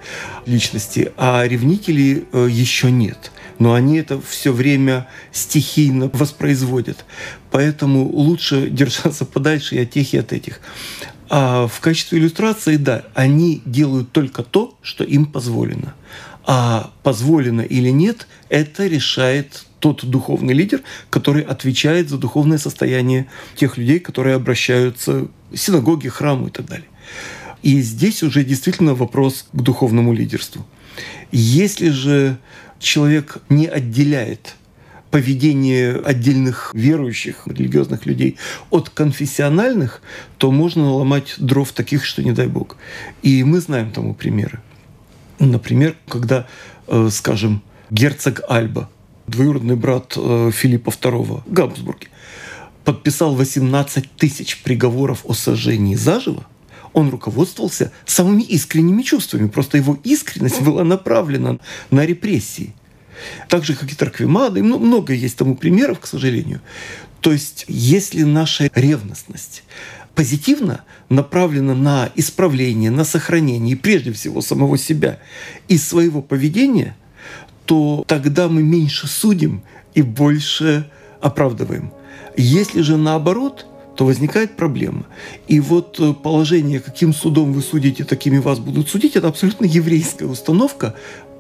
личности, 0.46 1.14
а 1.18 1.44
ревнители 1.48 2.26
э, 2.32 2.48
еще 2.48 2.92
нет. 2.92 3.32
Но 3.58 3.74
они 3.74 3.98
это 3.98 4.22
все 4.22 4.54
время 4.54 5.08
стихийно 5.32 6.12
воспроизводят. 6.14 7.06
Поэтому 7.50 8.08
лучше 8.08 8.70
держаться 8.70 9.26
подальше 9.26 9.78
и 9.78 9.80
от 9.80 9.90
тех, 9.90 10.14
и 10.14 10.18
от 10.20 10.32
этих. 10.32 10.62
А 11.28 11.66
в 11.66 11.80
качестве 11.80 12.20
иллюстрации, 12.20 12.76
да, 12.76 13.06
они 13.16 13.64
делают 13.66 14.12
только 14.12 14.44
то, 14.44 14.78
что 14.84 15.04
им 15.04 15.26
позволено. 15.26 15.96
А 16.46 16.92
позволено 17.04 17.62
или 17.62 17.90
нет, 17.90 18.28
это 18.50 18.88
решает 18.88 19.66
тот 19.80 20.06
духовный 20.06 20.54
лидер, 20.54 20.82
который 21.10 21.42
отвечает 21.42 22.10
за 22.10 22.18
духовное 22.18 22.58
состояние 22.58 23.28
тех 23.56 23.78
людей, 23.78 24.00
которые 24.00 24.36
обращаются 24.36 25.28
в 25.52 25.58
синагоги, 25.58 26.08
храмы 26.08 26.48
и 26.48 26.52
так 26.52 26.68
далее. 26.68 26.88
И 27.64 27.82
здесь 27.82 28.24
уже 28.24 28.44
действительно 28.44 28.96
вопрос 28.96 29.48
к 29.52 29.62
духовному 29.62 30.14
лидерству. 30.14 30.66
Если 31.32 31.90
же 31.90 32.38
человек 32.80 33.38
не 33.50 33.68
отделяет 33.68 34.56
поведение 35.12 35.96
отдельных 35.96 36.72
верующих, 36.74 37.44
религиозных 37.46 38.06
людей 38.06 38.38
от 38.70 38.90
конфессиональных, 38.90 40.02
то 40.38 40.52
можно 40.52 40.86
наломать 40.86 41.36
дров 41.38 41.72
таких, 41.74 42.06
что 42.06 42.24
не 42.24 42.32
дай 42.32 42.48
бог. 42.48 42.78
И 43.22 43.44
мы 43.44 43.60
знаем 43.60 43.92
тому 43.92 44.14
примеры. 44.14 44.60
Например, 45.42 45.96
когда, 46.08 46.46
э, 46.88 47.10
скажем, 47.12 47.64
герцог 47.90 48.42
Альба, 48.48 48.90
двоюродный 49.26 49.76
брат 49.76 50.14
э, 50.16 50.52
Филиппа 50.54 50.92
II 50.92 51.42
Габсбурге, 51.48 52.10
подписал 52.86 53.34
18 53.34 54.12
тысяч 54.18 54.62
приговоров 54.62 55.22
о 55.26 55.34
сожжении 55.34 55.96
заживо, 55.96 56.46
он 56.94 57.10
руководствовался 57.10 57.92
самыми 58.06 58.44
искренними 58.44 59.02
чувствами. 59.02 59.48
Просто 59.48 59.78
его 59.78 59.98
искренность 60.04 60.62
была 60.62 60.84
направлена 60.84 61.58
на 61.90 62.06
репрессии. 62.06 62.76
Так 63.50 63.64
же, 63.64 63.76
как 63.76 63.92
и 63.92 63.96
Тарквимада, 63.96 64.60
и 64.60 64.62
ну, 64.62 64.78
много 64.78 65.14
есть 65.14 65.38
тому 65.38 65.56
примеров, 65.56 66.02
к 66.02 66.06
сожалению. 66.06 66.62
То 67.22 67.32
есть, 67.32 67.66
если 67.68 68.24
наша 68.24 68.70
ревностность 68.76 69.64
позитивно 70.16 70.82
направлена 71.10 71.76
на 71.76 72.10
исправление, 72.16 72.92
на 72.92 73.04
сохранение, 73.04 73.76
прежде 73.76 74.12
всего 74.12 74.42
самого 74.42 74.78
себя 74.78 75.20
и 75.68 75.78
своего 75.78 76.22
поведения, 76.22 76.96
то 77.66 78.04
тогда 78.08 78.50
мы 78.50 78.64
меньше 78.64 79.08
судим 79.08 79.64
и 79.94 80.02
больше 80.02 80.90
оправдываем. 81.22 81.92
Если 82.36 82.82
же 82.82 82.98
наоборот, 82.98 83.66
то 83.96 84.06
возникает 84.06 84.56
проблема. 84.56 85.06
И 85.48 85.60
вот 85.60 86.00
э, 86.00 86.14
положение, 86.14 86.80
каким 86.80 87.14
судом 87.14 87.54
вы 87.54 87.62
судите, 87.62 88.04
такими 88.04 88.38
вас 88.38 88.60
будут 88.60 88.90
судить, 88.90 89.16
это 89.16 89.28
абсолютно 89.28 89.66
еврейская 89.66 90.26
установка. 90.26 90.96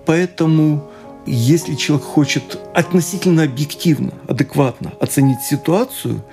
Поэтому 0.05 0.89
если 1.25 1.75
человек 1.75 2.05
хочет 2.05 2.59
относительно 2.73 3.43
объективно, 3.43 4.13
адекватно 4.27 4.93
оценить 4.99 5.41
ситуацию, 5.41 6.23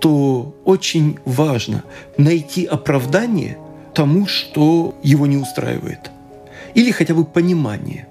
то 0.00 0.54
очень 0.64 1.18
важно 1.24 1.84
найти 2.16 2.64
оправдание 2.64 3.58
тому, 3.94 4.26
что 4.26 4.94
его 5.02 5.26
не 5.26 5.36
устраивает. 5.36 6.10
Или 6.74 6.90
хотя 6.90 7.14
бы 7.14 7.24
понимание. 7.24 8.06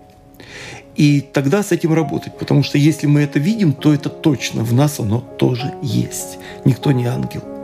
И 0.96 1.22
тогда 1.22 1.64
с 1.64 1.72
этим 1.72 1.94
работать, 1.94 2.38
потому 2.38 2.64
что 2.64 2.78
если 2.78 3.08
мы 3.08 3.22
это 3.22 3.40
видим, 3.40 3.74
то 3.74 3.94
это 3.94 4.10
точно 4.10 4.64
в 4.64 4.74
нас 4.74 5.00
оно 5.00 5.20
тоже 5.20 5.74
есть. 5.82 6.40
Никто 6.66 6.92
не 6.92 7.06
ангел. 7.06 7.59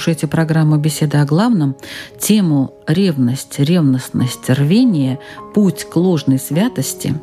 Слушаете 0.00 0.28
программу 0.28 0.78
«Беседы 0.78 1.18
о 1.18 1.26
главном». 1.26 1.76
Тему 2.18 2.72
«Ревность, 2.86 3.58
ревностность, 3.58 4.48
рвение. 4.48 5.18
Путь 5.52 5.84
к 5.84 5.94
ложной 5.94 6.38
святости» 6.38 7.14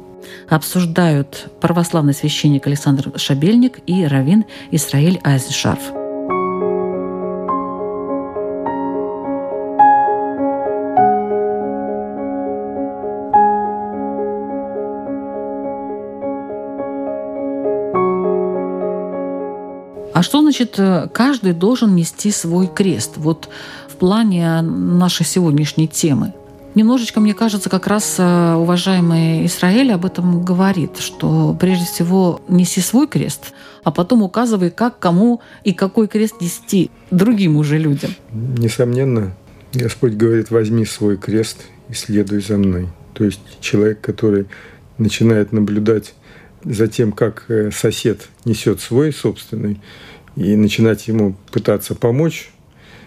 обсуждают 0.47 1.47
православный 1.59 2.13
священник 2.13 2.67
Александр 2.67 3.13
Шабельник 3.15 3.79
и 3.87 4.05
раввин 4.05 4.45
Исраиль 4.69 5.19
Айзеншарф. 5.23 5.96
А 20.17 20.23
что 20.23 20.41
значит 20.41 20.80
э, 20.80 21.10
каждый 21.13 21.53
должен 21.53 21.93
нести 21.93 22.32
свой 22.32 22.65
крест? 22.65 23.17
Вот 23.17 23.49
в 23.88 23.97
плане 23.97 24.63
нашей 24.63 25.27
сегодняшней 25.27 25.88
темы. 25.88 26.34
Немножечко, 26.73 27.19
мне 27.19 27.36
кажется, 27.36 27.69
как 27.69 27.86
раз 27.86 28.15
э, 28.17 28.53
уважаемый 28.56 29.45
Израиль 29.45 29.91
об 29.91 30.08
этом 30.08 30.43
говорит, 30.43 30.97
что 30.97 31.56
прежде 31.60 31.86
всего 31.86 32.41
неси 32.47 32.82
свой 32.82 33.06
крест, 33.06 33.53
а 33.84 33.91
потом 33.91 34.23
указывай, 34.23 34.71
как, 34.71 34.97
кому 34.97 35.41
и 35.63 35.71
какой 35.71 36.08
крест 36.08 36.41
нести 36.41 36.89
другим 37.12 37.56
уже 37.56 37.77
людям. 37.77 38.10
Несомненно, 38.34 39.36
Господь 39.71 40.13
говорит, 40.13 40.49
возьми 40.49 40.84
свой 40.86 41.17
крест 41.17 41.60
и 41.89 41.93
следуй 41.93 42.41
за 42.41 42.58
мной. 42.58 42.88
То 43.13 43.23
есть 43.23 43.41
человек, 43.62 44.01
который 44.01 44.47
начинает 44.97 45.51
наблюдать 45.51 46.15
за 46.69 46.88
тем, 46.88 47.12
как 47.12 47.45
э, 47.49 47.71
сосед 47.71 48.30
несет 48.45 48.80
свой 48.80 49.12
собственный, 49.13 49.80
и 50.36 50.56
начинать 50.56 51.08
ему 51.08 51.36
пытаться 51.51 51.95
помочь, 51.95 52.51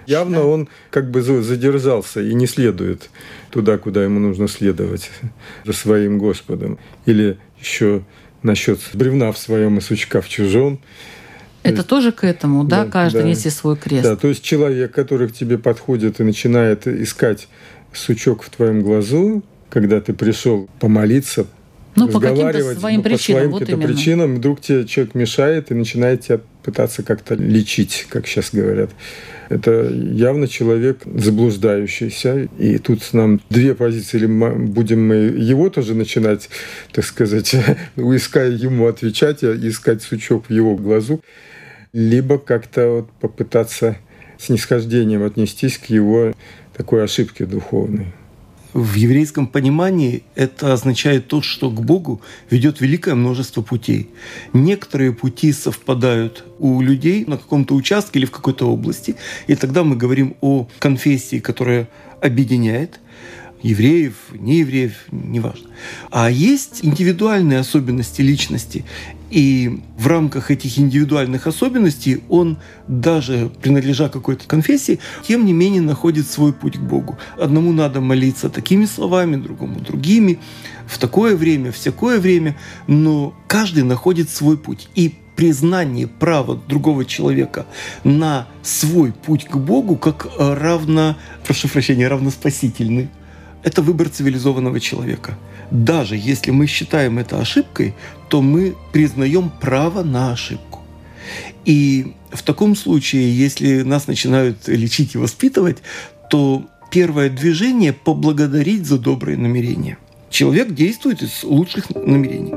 явно 0.06 0.44
он 0.44 0.68
как 0.90 1.10
бы 1.10 1.22
задержался 1.22 2.20
и 2.20 2.34
не 2.34 2.46
следует 2.46 3.08
туда, 3.50 3.78
куда 3.78 4.02
ему 4.02 4.18
нужно 4.18 4.48
следовать 4.48 5.10
за 5.64 5.72
своим 5.72 6.18
Господом. 6.18 6.78
Или 7.06 7.38
еще 7.60 8.02
насчет 8.42 8.80
бревна 8.94 9.32
в 9.32 9.38
своем 9.38 9.78
и 9.78 9.80
сучка 9.80 10.20
в 10.20 10.28
чужом. 10.28 10.80
Это 11.62 11.76
есть, 11.76 11.88
тоже 11.88 12.10
к 12.10 12.24
этому, 12.24 12.64
да, 12.64 12.84
да 12.84 12.90
каждый 12.90 13.22
да, 13.22 13.28
неси 13.28 13.50
свой 13.50 13.76
крест. 13.76 14.02
Да, 14.02 14.16
то 14.16 14.28
есть 14.28 14.42
человек, 14.42 14.92
который 14.92 15.28
к 15.28 15.32
тебе 15.32 15.58
подходит 15.58 16.18
и 16.18 16.24
начинает 16.24 16.86
искать 16.86 17.48
сучок 17.92 18.42
в 18.42 18.50
твоем 18.50 18.82
глазу, 18.82 19.42
когда 19.68 20.00
ты 20.00 20.14
пришел 20.14 20.68
помолиться, 20.80 21.46
ну, 21.96 22.08
по 22.08 22.20
каким-то 22.20 22.74
своим 22.74 22.98
ну, 22.98 23.02
причинам. 23.02 23.50
По 23.50 23.58
своим 23.58 23.78
вот 23.80 23.88
причинам 23.88 24.36
вдруг 24.36 24.60
тебе 24.60 24.86
человек 24.86 25.14
мешает 25.14 25.70
и 25.70 25.74
начинает 25.74 26.22
тебя 26.22 26.40
пытаться 26.62 27.02
как-то 27.02 27.34
лечить, 27.34 28.06
как 28.08 28.26
сейчас 28.26 28.50
говорят. 28.52 28.90
Это 29.48 29.90
явно 29.90 30.46
человек 30.46 31.00
заблуждающийся. 31.04 32.48
И 32.58 32.78
тут 32.78 33.00
нам 33.12 33.40
две 33.50 33.74
позиции. 33.74 34.18
Или 34.18 34.26
будем 34.26 35.06
мы 35.06 35.14
его 35.14 35.70
тоже 35.70 35.94
начинать, 35.94 36.48
так 36.92 37.04
сказать, 37.04 37.54
иская 37.96 38.50
ему 38.50 38.86
отвечать, 38.86 39.42
искать 39.42 40.02
сучок 40.02 40.46
в 40.48 40.52
его 40.52 40.76
глазу, 40.76 41.22
либо 41.92 42.38
как-то 42.38 42.88
вот 42.88 43.10
попытаться 43.20 43.96
с 44.38 44.48
нисхождением 44.48 45.24
отнестись 45.24 45.78
к 45.78 45.86
его 45.86 46.32
такой 46.76 47.04
ошибке 47.04 47.44
духовной. 47.44 48.06
В 48.72 48.94
еврейском 48.94 49.48
понимании 49.48 50.22
это 50.36 50.72
означает 50.72 51.26
то, 51.26 51.42
что 51.42 51.70
к 51.70 51.82
Богу 51.82 52.20
ведет 52.50 52.80
великое 52.80 53.16
множество 53.16 53.62
путей. 53.62 54.10
Некоторые 54.52 55.12
пути 55.12 55.52
совпадают 55.52 56.44
у 56.58 56.80
людей 56.80 57.24
на 57.26 57.36
каком-то 57.36 57.74
участке 57.74 58.20
или 58.20 58.26
в 58.26 58.30
какой-то 58.30 58.70
области, 58.70 59.16
и 59.48 59.56
тогда 59.56 59.82
мы 59.82 59.96
говорим 59.96 60.36
о 60.40 60.68
конфессии, 60.78 61.40
которая 61.40 61.88
объединяет 62.20 63.00
евреев, 63.62 64.14
неевреев, 64.32 64.92
неважно. 65.10 65.68
А 66.10 66.30
есть 66.30 66.80
индивидуальные 66.82 67.58
особенности 67.58 68.22
личности, 68.22 68.84
и 69.30 69.80
в 69.96 70.08
рамках 70.08 70.50
этих 70.50 70.78
индивидуальных 70.78 71.46
особенностей 71.46 72.20
он, 72.28 72.58
даже 72.88 73.50
принадлежа 73.62 74.08
какой-то 74.08 74.46
конфессии, 74.46 74.98
тем 75.26 75.46
не 75.46 75.52
менее 75.52 75.82
находит 75.82 76.28
свой 76.28 76.52
путь 76.52 76.78
к 76.78 76.80
Богу. 76.80 77.16
Одному 77.38 77.72
надо 77.72 78.00
молиться 78.00 78.50
такими 78.50 78.86
словами, 78.86 79.36
другому 79.36 79.80
другими, 79.80 80.40
в 80.86 80.98
такое 80.98 81.36
время, 81.36 81.70
всякое 81.70 82.18
время, 82.18 82.56
но 82.88 83.34
каждый 83.46 83.84
находит 83.84 84.30
свой 84.30 84.58
путь. 84.58 84.88
И 84.96 85.14
признание 85.36 86.08
права 86.08 86.60
другого 86.68 87.04
человека 87.04 87.66
на 88.04 88.46
свой 88.62 89.12
путь 89.12 89.46
к 89.46 89.56
Богу 89.56 89.96
как 89.96 90.26
равно, 90.38 91.16
прошу 91.46 91.68
прощения, 91.68 92.08
равноспасительный, 92.08 93.08
это 93.62 93.82
выбор 93.82 94.08
цивилизованного 94.08 94.80
человека. 94.80 95.38
Даже 95.70 96.16
если 96.16 96.50
мы 96.50 96.66
считаем 96.66 97.18
это 97.18 97.40
ошибкой, 97.40 97.94
то 98.28 98.40
мы 98.40 98.74
признаем 98.92 99.50
право 99.60 100.02
на 100.02 100.32
ошибку. 100.32 100.80
И 101.64 102.14
в 102.32 102.42
таком 102.42 102.74
случае, 102.74 103.36
если 103.36 103.82
нас 103.82 104.06
начинают 104.06 104.66
лечить 104.68 105.14
и 105.14 105.18
воспитывать, 105.18 105.78
то 106.30 106.64
первое 106.90 107.28
движение– 107.28 107.92
поблагодарить 108.04 108.86
за 108.86 108.98
добрые 108.98 109.36
намерения. 109.36 109.98
Человек 110.30 110.74
действует 110.74 111.22
из 111.22 111.44
лучших 111.44 111.90
намерений. 111.90 112.54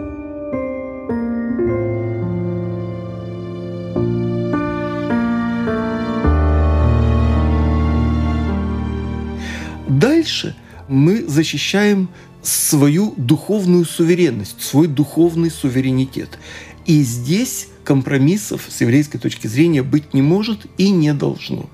Дальше 9.88 10.56
мы 10.88 11.26
защищаем 11.28 12.10
свою 12.42 13.14
духовную 13.18 13.86
суверенность, 13.86 14.62
свой 14.62 14.88
духовный 14.88 15.50
суверенитет. 15.50 16.38
И 16.86 17.02
здесь 17.02 17.68
компромиссов 17.84 18.68
с 18.70 18.82
еврейской 18.82 19.18
точки 19.18 19.48
зрения 19.48 19.84
быть 19.84 20.14
не 20.14 20.22
может 20.22 20.66
и 20.78 20.90
не 20.90 21.14
должно. 21.14 21.70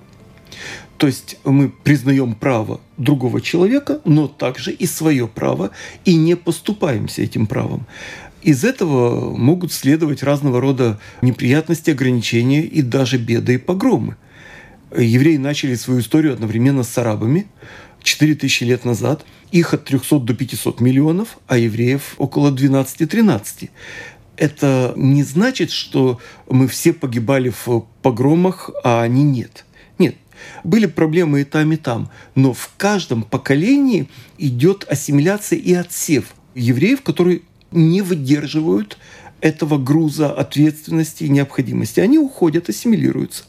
То 0.98 1.08
есть 1.08 1.38
мы 1.46 1.70
признаем 1.70 2.36
право 2.36 2.82
другого 2.98 3.42
человека, 3.42 4.02
но 4.04 4.28
также 4.28 4.72
и 4.72 4.86
свое 4.86 5.28
право, 5.28 5.72
и 6.04 6.16
не 6.16 6.36
поступаемся 6.36 7.22
этим 7.22 7.48
правом. 7.48 7.88
Из 8.42 8.64
этого 8.64 9.36
могут 9.36 9.72
следовать 9.72 10.24
разного 10.24 10.60
рода 10.62 11.00
неприятности, 11.22 11.92
ограничения 11.92 12.64
и 12.64 12.82
даже 12.82 13.18
беды 13.18 13.56
и 13.56 13.58
погромы. 13.58 14.18
Евреи 14.96 15.38
начали 15.38 15.76
свою 15.76 16.00
историю 16.00 16.34
одновременно 16.34 16.84
с 16.84 16.98
арабами, 16.98 17.48
4000 18.04 18.64
лет 18.64 18.86
назад. 18.86 19.26
Их 19.52 19.74
от 19.74 19.86
300 19.86 20.20
до 20.20 20.34
500 20.34 20.80
миллионов, 20.80 21.38
а 21.48 21.58
евреев 21.58 22.16
около 22.18 22.52
12-13. 22.52 23.70
Это 24.38 24.94
не 24.96 25.24
значит, 25.24 25.72
что 25.72 26.20
мы 26.50 26.68
все 26.68 26.94
погибали 26.94 27.50
в 27.50 27.86
погромах, 28.02 28.70
а 28.84 29.02
они 29.02 29.24
нет. 29.24 29.66
Нет, 29.98 30.16
были 30.64 30.86
проблемы 30.86 31.42
и 31.42 31.44
там, 31.44 31.72
и 31.74 31.76
там. 31.76 32.10
Но 32.36 32.54
в 32.54 32.72
каждом 32.78 33.24
поколении 33.24 34.08
идет 34.38 34.86
ассимиляция 34.88 35.60
и 35.60 35.74
отсев 35.74 36.34
евреев, 36.56 37.02
которые 37.02 37.42
не 37.72 38.02
выдерживают 38.02 38.98
этого 39.42 39.78
груза 39.78 40.32
ответственности 40.32 41.24
и 41.24 41.30
необходимости. 41.30 42.00
Они 42.00 42.18
уходят, 42.18 42.70
ассимилируются. 42.70 43.44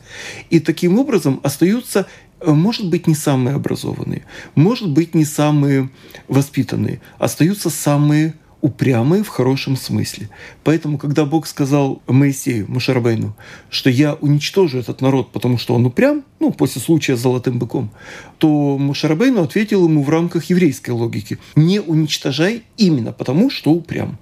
И 0.51 0.61
таким 0.61 0.99
образом 0.99 1.41
остаются 1.43 2.07
Э, 2.41 2.53
может 2.53 2.89
быть, 2.89 3.07
не 3.07 3.15
самые 3.15 3.57
образованные, 3.57 4.25
может 4.55 4.91
быть, 4.91 5.15
не 5.15 5.25
самые 5.25 5.91
воспитанные, 6.29 7.01
остаются 7.19 7.71
самые 7.71 8.35
упрямые 8.63 9.23
в 9.23 9.29
хорошем 9.29 9.75
смысле. 9.77 10.29
Поэтому, 10.65 10.99
когда 10.99 11.25
Бог 11.25 11.47
сказал 11.47 12.03
Моисею, 12.07 12.67
Мушарбейну, 12.71 13.35
что 13.71 13.89
я 13.89 14.15
уничтожу 14.15 14.79
этот 14.79 15.01
народ, 15.01 15.33
потому 15.33 15.57
что 15.57 15.75
он 15.75 15.87
упрям, 15.87 16.25
ну, 16.41 16.53
после 16.53 16.83
случая 16.83 17.17
с 17.17 17.21
золотым 17.21 17.59
быком, 17.59 17.91
то 18.37 18.77
Мушарбейну 18.77 19.43
ответил 19.43 19.87
ему 19.87 20.03
в 20.03 20.11
рамках 20.11 20.45
еврейской 20.45 20.91
логики, 20.91 21.39
не 21.57 21.81
уничтожай 21.81 22.65
именно 22.77 23.13
потому, 23.13 23.49
что 23.49 23.71
упрям. 23.71 24.19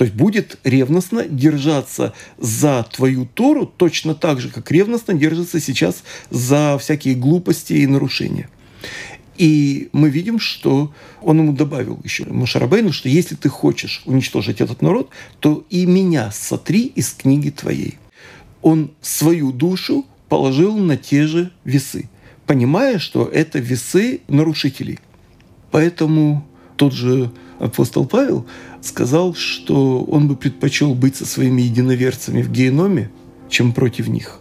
То 0.00 0.04
есть 0.04 0.16
будет 0.16 0.58
ревностно 0.64 1.26
держаться 1.26 2.14
за 2.38 2.86
твою 2.90 3.26
Тору 3.26 3.66
точно 3.66 4.14
так 4.14 4.40
же, 4.40 4.48
как 4.48 4.70
ревностно 4.70 5.12
держится 5.12 5.60
сейчас 5.60 6.04
за 6.30 6.78
всякие 6.80 7.14
глупости 7.14 7.74
и 7.74 7.86
нарушения. 7.86 8.48
И 9.36 9.90
мы 9.92 10.08
видим, 10.08 10.38
что 10.38 10.94
он 11.20 11.40
ему 11.40 11.52
добавил 11.52 12.00
еще 12.02 12.24
Мушарабейну, 12.24 12.94
что 12.94 13.10
если 13.10 13.34
ты 13.34 13.50
хочешь 13.50 14.00
уничтожить 14.06 14.62
этот 14.62 14.80
народ, 14.80 15.10
то 15.38 15.66
и 15.68 15.84
меня 15.84 16.32
сотри 16.32 16.86
из 16.86 17.10
книги 17.10 17.50
твоей. 17.50 17.98
Он 18.62 18.92
свою 19.02 19.52
душу 19.52 20.06
положил 20.30 20.78
на 20.78 20.96
те 20.96 21.26
же 21.26 21.52
весы, 21.64 22.08
понимая, 22.46 22.98
что 22.98 23.26
это 23.26 23.58
весы 23.58 24.22
нарушителей. 24.28 24.98
Поэтому 25.70 26.48
тот 26.80 26.94
же 26.94 27.30
апостол 27.58 28.06
Павел 28.06 28.46
сказал, 28.80 29.34
что 29.34 30.02
он 30.02 30.28
бы 30.28 30.34
предпочел 30.34 30.94
быть 30.94 31.14
со 31.14 31.26
своими 31.26 31.60
единоверцами 31.60 32.40
в 32.40 32.50
геноме, 32.50 33.10
чем 33.50 33.74
против 33.74 34.08
них 34.08 34.40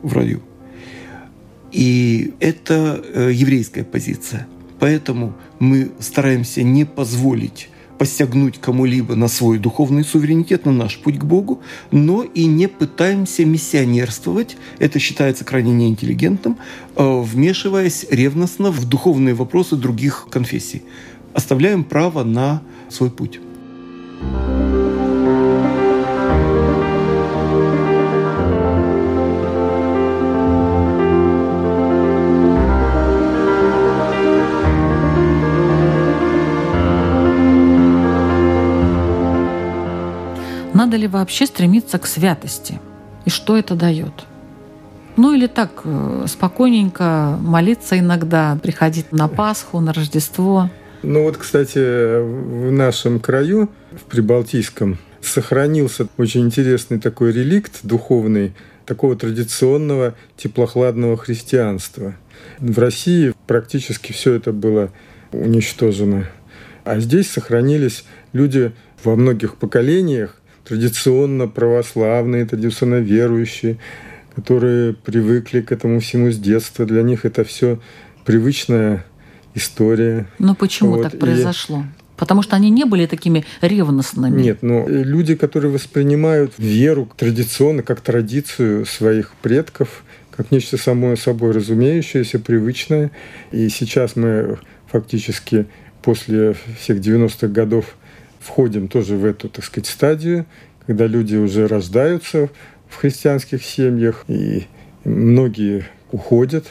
в 0.00 0.12
раю. 0.12 0.40
И 1.72 2.32
это 2.38 3.02
э, 3.12 3.30
еврейская 3.34 3.82
позиция. 3.82 4.46
Поэтому 4.78 5.34
мы 5.58 5.90
стараемся 5.98 6.62
не 6.62 6.84
позволить 6.84 7.68
посягнуть 7.98 8.58
кому-либо 8.58 9.14
на 9.14 9.28
свой 9.28 9.58
духовный 9.58 10.04
суверенитет, 10.04 10.64
на 10.64 10.72
наш 10.72 10.96
путь 11.00 11.18
к 11.18 11.24
Богу, 11.24 11.60
но 11.90 12.22
и 12.22 12.46
не 12.46 12.66
пытаемся 12.66 13.44
миссионерствовать, 13.44 14.56
это 14.78 14.98
считается 14.98 15.44
крайне 15.44 15.72
неинтеллигентным, 15.72 16.56
э, 16.96 17.20
вмешиваясь 17.20 18.06
ревностно 18.10 18.70
в 18.70 18.88
духовные 18.88 19.34
вопросы 19.34 19.76
других 19.76 20.28
конфессий. 20.30 20.82
Оставляем 21.34 21.84
право 21.84 22.24
на 22.24 22.62
свой 22.88 23.10
путь. 23.10 23.40
Надо 40.80 40.96
ли 40.96 41.06
вообще 41.06 41.46
стремиться 41.46 41.98
к 41.98 42.06
святости? 42.06 42.80
И 43.26 43.30
что 43.30 43.56
это 43.56 43.74
дает? 43.74 44.24
Ну 45.16 45.34
или 45.34 45.46
так, 45.46 45.82
э, 45.84 46.24
спокойненько 46.26 47.36
молиться 47.40 47.98
иногда, 47.98 48.58
приходить 48.62 49.12
на 49.12 49.28
Пасху, 49.28 49.80
на 49.80 49.92
Рождество. 49.92 50.70
Ну 51.02 51.22
вот, 51.22 51.38
кстати, 51.38 51.78
в 52.20 52.70
нашем 52.70 53.20
краю, 53.20 53.70
в 53.90 54.04
Прибалтийском, 54.10 54.98
сохранился 55.22 56.08
очень 56.18 56.42
интересный 56.42 57.00
такой 57.00 57.32
реликт 57.32 57.80
духовный, 57.82 58.52
такого 58.84 59.16
традиционного 59.16 60.14
теплохладного 60.36 61.16
христианства. 61.16 62.16
В 62.58 62.78
России 62.78 63.32
практически 63.46 64.12
все 64.12 64.34
это 64.34 64.52
было 64.52 64.92
уничтожено. 65.32 66.26
А 66.84 67.00
здесь 67.00 67.30
сохранились 67.30 68.04
люди 68.34 68.72
во 69.02 69.16
многих 69.16 69.56
поколениях, 69.56 70.36
традиционно 70.64 71.48
православные, 71.48 72.44
традиционно 72.44 72.96
верующие, 72.96 73.78
которые 74.34 74.92
привыкли 74.94 75.62
к 75.62 75.72
этому 75.72 76.00
всему 76.00 76.30
с 76.30 76.36
детства. 76.36 76.84
Для 76.84 77.02
них 77.02 77.24
это 77.24 77.44
все 77.44 77.80
привычная 78.24 79.04
история. 79.54 80.26
Но 80.38 80.54
почему 80.54 80.96
вот. 80.96 81.02
так 81.02 81.18
произошло? 81.18 81.80
И... 81.80 82.00
Потому 82.16 82.42
что 82.42 82.54
они 82.54 82.68
не 82.68 82.84
были 82.84 83.06
такими 83.06 83.46
ревностными. 83.62 84.42
Нет, 84.42 84.62
но 84.62 84.86
люди, 84.86 85.34
которые 85.34 85.72
воспринимают 85.72 86.52
веру 86.58 87.10
традиционно, 87.16 87.82
как 87.82 88.02
традицию 88.02 88.84
своих 88.84 89.32
предков, 89.40 90.04
как 90.30 90.50
нечто 90.50 90.76
само 90.76 91.16
собой 91.16 91.52
разумеющееся, 91.52 92.38
привычное. 92.38 93.10
И 93.52 93.68
сейчас 93.70 94.16
мы 94.16 94.58
фактически 94.86 95.66
после 96.02 96.54
всех 96.78 96.98
90-х 96.98 97.48
годов 97.48 97.96
входим 98.38 98.88
тоже 98.88 99.16
в 99.16 99.24
эту, 99.24 99.48
так 99.48 99.64
сказать, 99.64 99.86
стадию, 99.86 100.46
когда 100.86 101.06
люди 101.06 101.36
уже 101.36 101.66
рождаются 101.66 102.50
в 102.88 102.96
христианских 102.96 103.64
семьях, 103.64 104.24
и 104.28 104.66
многие 105.04 105.86
уходят, 106.10 106.66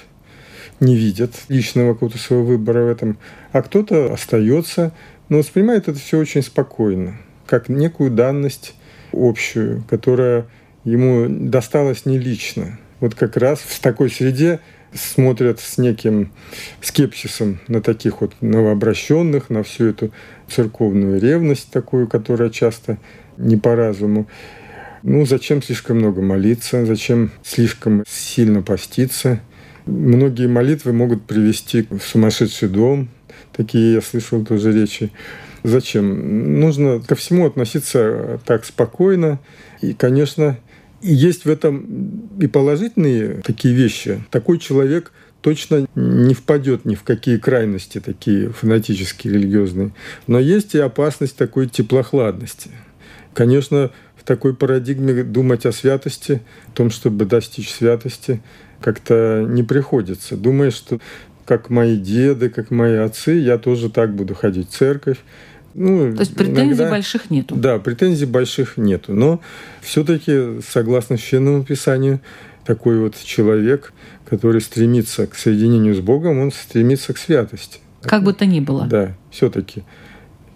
не 0.80 0.96
видят 0.96 1.34
личного 1.50 1.94
какого-то 1.94 2.18
своего 2.18 2.46
выбора 2.46 2.86
в 2.86 2.88
этом, 2.88 3.18
а 3.52 3.62
кто-то 3.62 4.14
остается, 4.14 4.94
но 5.28 5.38
воспринимает 5.38 5.88
это 5.88 6.00
все 6.00 6.18
очень 6.18 6.42
спокойно, 6.42 7.18
как 7.46 7.70
некую 7.70 8.12
данность 8.12 8.76
общую, 9.12 9.84
которая 9.90 10.46
ему 10.84 11.28
досталась 11.30 12.06
не 12.06 12.18
лично. 12.18 12.80
Вот 13.00 13.16
как 13.16 13.38
раз 13.38 13.60
в 13.60 13.80
такой 13.80 14.10
среде 14.10 14.60
смотрят 14.94 15.60
с 15.60 15.78
неким 15.78 16.32
скепсисом 16.82 17.60
на 17.68 17.82
таких 17.82 18.22
вот 18.22 18.34
новообращенных, 18.42 19.50
на 19.50 19.64
всю 19.64 19.86
эту 19.86 20.12
церковную 20.48 21.20
ревность 21.20 21.70
такую, 21.72 22.08
которая 22.08 22.50
часто 22.50 22.98
не 23.38 23.56
по 23.58 23.76
разуму. 23.76 24.28
Ну, 25.04 25.26
зачем 25.26 25.62
слишком 25.62 26.00
много 26.00 26.22
молиться, 26.22 26.86
зачем 26.86 27.32
слишком 27.44 28.04
сильно 28.08 28.62
поститься. 28.62 29.40
Многие 29.86 30.48
молитвы 30.48 30.94
могут 30.94 31.26
привести 31.26 31.88
в 31.90 32.02
сумасшедший 32.02 32.70
дом. 32.70 33.10
Такие 33.54 33.94
я 33.94 34.02
слышал 34.02 34.46
тоже 34.46 34.72
речи. 34.72 35.12
Зачем? 35.64 36.60
Нужно 36.60 37.02
ко 37.02 37.16
всему 37.16 37.46
относиться 37.46 38.40
так 38.46 38.66
спокойно. 38.66 39.40
И, 39.82 39.94
конечно, 39.94 40.58
есть 41.02 41.46
в 41.46 41.50
этом 41.50 42.30
и 42.40 42.48
положительные 42.48 43.42
такие 43.44 43.74
вещи. 43.74 44.24
Такой 44.32 44.60
человек 44.60 45.12
точно 45.42 45.88
не 45.96 46.34
впадет 46.34 46.86
ни 46.86 46.96
в 46.96 47.04
какие 47.04 47.38
крайности 47.38 48.00
такие 48.00 48.50
фанатические, 48.50 49.34
религиозные. 49.34 49.92
Но 50.28 50.40
есть 50.40 50.76
и 50.76 50.80
опасность 50.80 51.38
такой 51.38 51.68
теплохладности. 51.68 52.70
Конечно, 53.34 53.92
в 54.18 54.24
такой 54.24 54.54
парадигме 54.54 55.24
думать 55.24 55.66
о 55.66 55.72
святости, 55.72 56.42
о 56.68 56.72
том, 56.72 56.90
чтобы 56.90 57.26
достичь 57.26 57.72
святости, 57.72 58.42
как-то 58.82 59.46
не 59.48 59.64
приходится. 59.64 60.38
Думаешь, 60.38 60.74
что 60.74 61.00
как 61.46 61.70
мои 61.70 61.98
деды, 61.98 62.50
как 62.50 62.72
мои 62.72 62.96
отцы, 62.96 63.32
я 63.32 63.58
тоже 63.58 63.90
так 63.90 64.14
буду 64.14 64.36
ходить 64.36 64.70
в 64.70 64.78
церковь, 64.78 65.18
ну, 65.76 66.14
То 66.14 66.22
есть 66.22 66.36
претензий 66.36 66.62
иногда, 66.62 66.90
больших 66.90 67.30
нету? 67.30 67.56
Да, 67.56 67.80
претензий 67.80 68.26
больших 68.26 68.78
нету. 68.78 69.14
Но 69.14 69.40
все-таки, 69.82 70.62
согласно 70.68 71.18
Священному 71.18 71.64
Писанию, 71.64 72.22
такой 72.66 73.00
вот 73.00 73.16
человек, 73.24 73.94
который 74.30 74.62
стремится 74.62 75.28
к 75.28 75.36
соединению 75.36 75.96
с 75.96 76.00
Богом, 76.00 76.40
он 76.40 76.52
стремится 76.52 77.14
к 77.14 77.18
святости. 77.18 77.80
Как 78.02 78.24
бы 78.24 78.34
то 78.34 78.46
ни 78.46 78.60
было. 78.60 78.86
Да, 78.88 79.16
все-таки. 79.32 79.84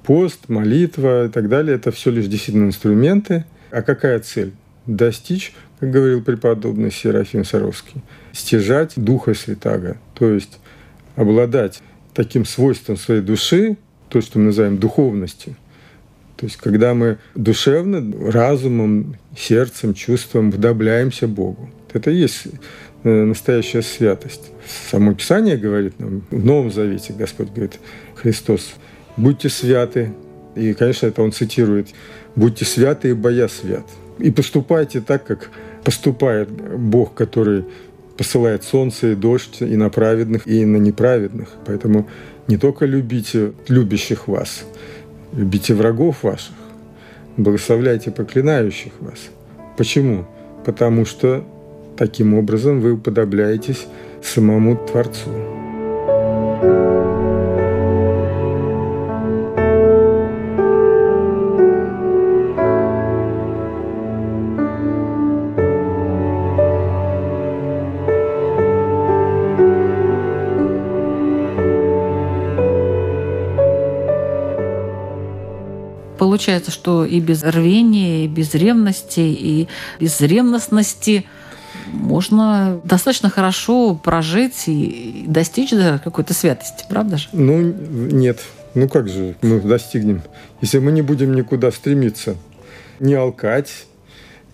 Пост, 0.04 0.50
молитва 0.50 1.28
и 1.28 1.30
так 1.30 1.48
далее– 1.48 1.76
это 1.78 1.92
все 1.92 2.12
лишь 2.12 2.28
действительно 2.28 2.66
инструменты. 2.66 3.46
А 3.72 3.82
какая 3.82 4.20
цель? 4.20 4.52
Достичь, 4.86 5.54
как 5.84 5.92
говорил 5.92 6.22
преподобный 6.22 6.92
Серафим 6.92 7.44
Саровский, 7.44 8.02
стяжать 8.32 8.94
Духа 8.96 9.34
Святаго, 9.34 9.98
то 10.14 10.30
есть 10.30 10.60
обладать 11.18 11.82
таким 12.14 12.46
свойством 12.46 12.96
своей 12.96 13.20
души, 13.20 13.76
то, 14.08 14.22
что 14.22 14.40
мы 14.40 14.46
называем 14.46 14.78
духовностью. 14.78 15.58
То 16.38 16.46
есть, 16.46 16.56
когда 16.56 16.94
мы 16.94 17.18
душевно, 17.36 18.02
разумом, 18.32 19.18
сердцем, 19.38 19.94
чувством 19.94 20.52
вдобляемся 20.52 21.28
Богу. 21.28 21.70
Это 21.92 22.12
и 22.12 22.16
есть 22.16 22.48
э, 23.04 23.10
настоящая 23.10 23.82
святость. 23.82 24.52
Само 24.90 25.14
Писание 25.14 25.58
говорит 25.58 26.00
нам, 26.00 26.24
в 26.32 26.46
Новом 26.46 26.72
Завете 26.72 27.12
Господь 27.12 27.50
говорит, 27.50 27.78
Христос, 28.16 28.76
будьте 29.18 29.50
святы. 29.50 30.14
И, 30.56 30.74
конечно, 30.76 31.08
это 31.08 31.22
он 31.22 31.34
цитирует, 31.34 31.90
будьте 32.38 32.64
святы, 32.64 33.10
ибо 33.10 33.30
я 33.30 33.50
свят. 33.50 33.84
И 34.20 34.32
поступайте 34.32 35.02
так, 35.02 35.26
как 35.26 35.50
поступает 35.84 36.50
Бог, 36.50 37.14
который 37.14 37.66
посылает 38.18 38.64
солнце 38.64 39.12
и 39.12 39.16
дождь 39.16 39.62
и 39.62 39.76
на 39.76 39.90
праведных, 39.90 40.48
и 40.48 40.66
на 40.66 40.78
неправедных. 40.78 41.50
Поэтому 41.66 42.08
не 42.48 42.58
только 42.58 42.86
любите 42.86 43.54
любящих 43.68 44.28
вас, 44.28 44.66
любите 45.34 45.74
врагов 45.74 46.24
ваших, 46.24 46.56
благословляйте 47.38 48.12
проклинающих 48.12 48.94
вас. 49.00 49.20
Почему? 49.78 50.26
Потому 50.66 51.06
что 51.06 51.44
таким 51.98 52.36
образом 52.36 52.80
вы 52.80 52.94
уподобляетесь 52.94 53.88
самому 54.22 54.78
Творцу. 54.78 55.30
Получается, 76.34 76.72
что 76.72 77.06
и 77.06 77.20
без 77.20 77.44
рвения, 77.44 78.26
и 78.26 78.28
без 78.28 78.56
ревности, 78.56 79.20
и 79.20 79.68
без 80.00 80.20
ревностности 80.20 81.28
можно 81.92 82.82
достаточно 82.84 83.30
хорошо 83.30 83.94
прожить 83.94 84.64
и 84.66 85.26
достичь 85.28 85.70
да, 85.70 86.00
какой-то 86.00 86.34
святости, 86.34 86.86
правда 86.90 87.18
же? 87.18 87.28
Ну, 87.34 87.62
нет. 87.62 88.40
Ну 88.74 88.90
как 88.90 89.10
же 89.10 89.36
мы 89.44 89.62
достигнем, 89.62 90.24
если 90.60 90.80
мы 90.80 90.92
не 90.92 91.04
будем 91.04 91.36
никуда 91.36 91.72
стремиться? 91.72 92.36
Не 93.00 93.14
алкать, 93.14 93.86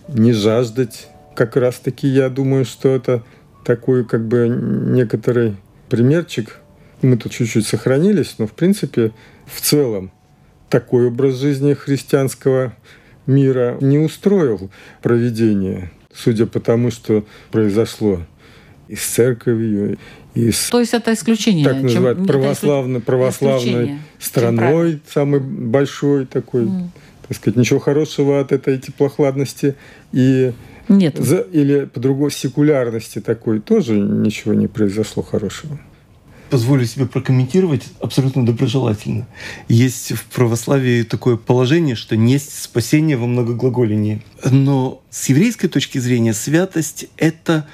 не 0.10 0.34
жаждать. 0.34 1.08
Как 1.34 1.56
раз-таки 1.56 2.10
я 2.10 2.28
думаю, 2.28 2.66
что 2.66 2.90
это 2.90 3.24
такой 3.64 4.04
как 4.04 4.28
бы 4.28 4.50
некоторый 4.50 5.56
примерчик. 5.88 6.60
Мы 7.02 7.16
тут 7.16 7.32
чуть-чуть 7.32 7.66
сохранились, 7.66 8.36
но 8.38 8.48
в 8.48 8.52
принципе 8.52 9.14
в 9.46 9.62
целом 9.62 10.12
такой 10.70 11.08
образ 11.08 11.36
жизни 11.36 11.74
христианского 11.74 12.74
мира 13.26 13.78
не 13.82 13.98
устроил 14.00 14.70
проведение, 15.02 15.92
судя 16.14 16.46
по 16.46 16.60
тому, 16.60 16.92
что 16.92 17.26
произошло 17.52 18.22
и 18.88 18.96
с 18.96 19.06
церковью, 19.06 19.98
и 20.34 20.52
с 20.52 20.70
То 20.70 20.80
есть 20.80 20.94
это 20.94 21.14
исключение. 21.14 21.66
так 21.66 21.82
называют 21.82 22.26
православной, 22.26 23.02
православной 23.02 23.98
страной, 24.20 25.00
самой 25.12 25.40
большой 25.40 26.26
такой, 26.26 26.64
М. 26.64 26.92
так 27.28 27.38
сказать, 27.38 27.58
ничего 27.58 27.80
хорошего 27.80 28.40
от 28.40 28.52
этой 28.52 28.78
теплохладности 28.80 29.76
и 30.12 30.52
Нет. 30.88 31.18
за- 31.18 31.42
или 31.52 31.86
по-другому 31.86 32.30
секулярности 32.32 33.20
такой 33.22 33.60
тоже 33.60 33.94
ничего 34.00 34.54
не 34.56 34.68
произошло 34.68 35.22
хорошего. 35.22 35.80
Позволю 36.50 36.86
себе 36.86 37.06
прокомментировать 37.06 37.84
абсолютно 38.00 38.46
доброжелательно. 38.46 39.28
Есть 39.68 40.14
в 40.14 40.24
православии 40.26 41.04
такое 41.04 41.38
положение, 41.38 41.96
что 41.96 42.18
несть 42.18 42.62
спасение 42.62 43.18
во 43.18 43.28
многоглаголении. 43.28 44.24
Но 44.44 45.02
с 45.10 45.30
еврейской 45.30 45.68
точки 45.68 46.00
зрения 46.00 46.34
святость— 46.34 47.06
это 47.18 47.68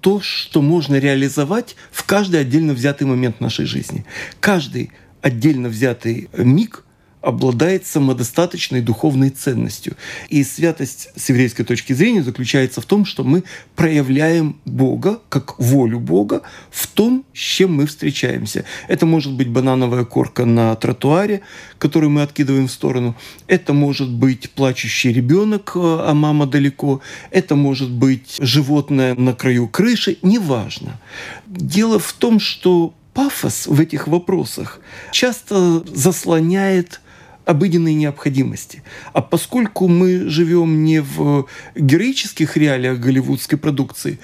то, 0.00 0.20
что 0.20 0.62
можно 0.62 0.96
реализовать 0.96 1.76
в 1.90 2.04
каждый 2.04 2.40
отдельно 2.40 2.72
взятый 2.72 3.06
момент 3.06 3.40
нашей 3.40 3.66
жизни. 3.66 4.04
Каждый 4.40 4.90
отдельно 5.20 5.68
взятый 5.68 6.28
миг 6.36 6.84
обладает 7.22 7.86
самодостаточной 7.86 8.80
духовной 8.80 9.30
ценностью. 9.30 9.96
И 10.28 10.44
святость 10.44 11.08
с 11.16 11.28
еврейской 11.28 11.64
точки 11.64 11.92
зрения 11.92 12.22
заключается 12.22 12.80
в 12.80 12.84
том, 12.84 13.04
что 13.04 13.24
мы 13.24 13.44
проявляем 13.76 14.56
Бога, 14.64 15.20
как 15.28 15.58
волю 15.58 16.00
Бога, 16.00 16.42
в 16.70 16.86
том, 16.88 17.24
с 17.32 17.38
чем 17.38 17.74
мы 17.74 17.86
встречаемся. 17.86 18.64
Это 18.88 19.06
может 19.06 19.32
быть 19.32 19.48
банановая 19.48 20.04
корка 20.04 20.44
на 20.44 20.74
тротуаре, 20.74 21.42
которую 21.78 22.10
мы 22.10 22.22
откидываем 22.22 22.66
в 22.66 22.72
сторону. 22.72 23.16
Это 23.46 23.72
может 23.72 24.10
быть 24.10 24.50
плачущий 24.50 25.12
ребенок, 25.12 25.72
а 25.74 26.12
мама 26.14 26.46
далеко. 26.46 27.00
Это 27.30 27.54
может 27.54 27.90
быть 27.90 28.36
животное 28.40 29.14
на 29.14 29.32
краю 29.32 29.68
крыши. 29.68 30.18
Неважно. 30.22 31.00
Дело 31.46 31.98
в 31.98 32.12
том, 32.12 32.40
что 32.40 32.94
пафос 33.14 33.66
в 33.66 33.78
этих 33.80 34.08
вопросах 34.08 34.80
часто 35.12 35.84
заслоняет 35.86 37.00
обыденные 37.44 37.94
необходимости. 37.94 38.82
А 39.12 39.20
поскольку 39.22 39.88
мы 39.88 40.28
живем 40.28 40.84
не 40.84 41.00
в 41.00 41.46
героических 41.74 42.56
реалиях 42.56 42.98
голливудской 42.98 43.58
продукции, 43.58 44.18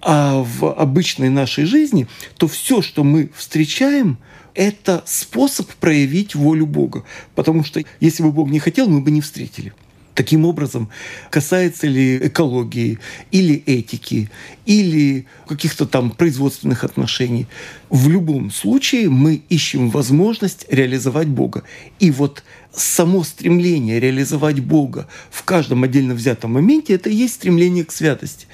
а 0.00 0.42
в 0.42 0.72
обычной 0.72 1.28
нашей 1.28 1.64
жизни, 1.64 2.08
то 2.36 2.48
все, 2.48 2.82
что 2.82 3.04
мы 3.04 3.30
встречаем, 3.36 4.18
это 4.54 5.02
способ 5.06 5.70
проявить 5.74 6.34
волю 6.34 6.66
Бога. 6.66 7.04
Потому 7.34 7.64
что 7.64 7.82
если 8.00 8.22
бы 8.22 8.32
Бог 8.32 8.50
не 8.50 8.58
хотел, 8.58 8.88
мы 8.88 9.00
бы 9.00 9.10
не 9.10 9.20
встретили. 9.20 9.72
Таким 10.14 10.44
образом, 10.44 10.90
касается 11.30 11.86
ли 11.86 12.18
экологии 12.18 12.98
или 13.30 13.54
этики, 13.54 14.30
или 14.66 15.26
каких-то 15.48 15.86
там 15.86 16.10
производственных 16.10 16.84
отношений, 16.84 17.46
в 17.88 18.10
любом 18.10 18.50
случае 18.50 19.08
мы 19.08 19.42
ищем 19.48 19.88
возможность 19.88 20.66
реализовать 20.68 21.28
Бога. 21.28 21.62
И 21.98 22.10
вот 22.10 22.42
само 22.74 23.24
стремление 23.24 24.00
реализовать 24.00 24.60
Бога 24.60 25.08
в 25.30 25.44
каждом 25.44 25.82
отдельно 25.82 26.14
взятом 26.14 26.52
моменте– 26.52 26.92
это 26.94 27.08
и 27.08 27.14
есть 27.14 27.34
стремление 27.34 27.84
к 27.84 27.92
святости. 27.92 28.46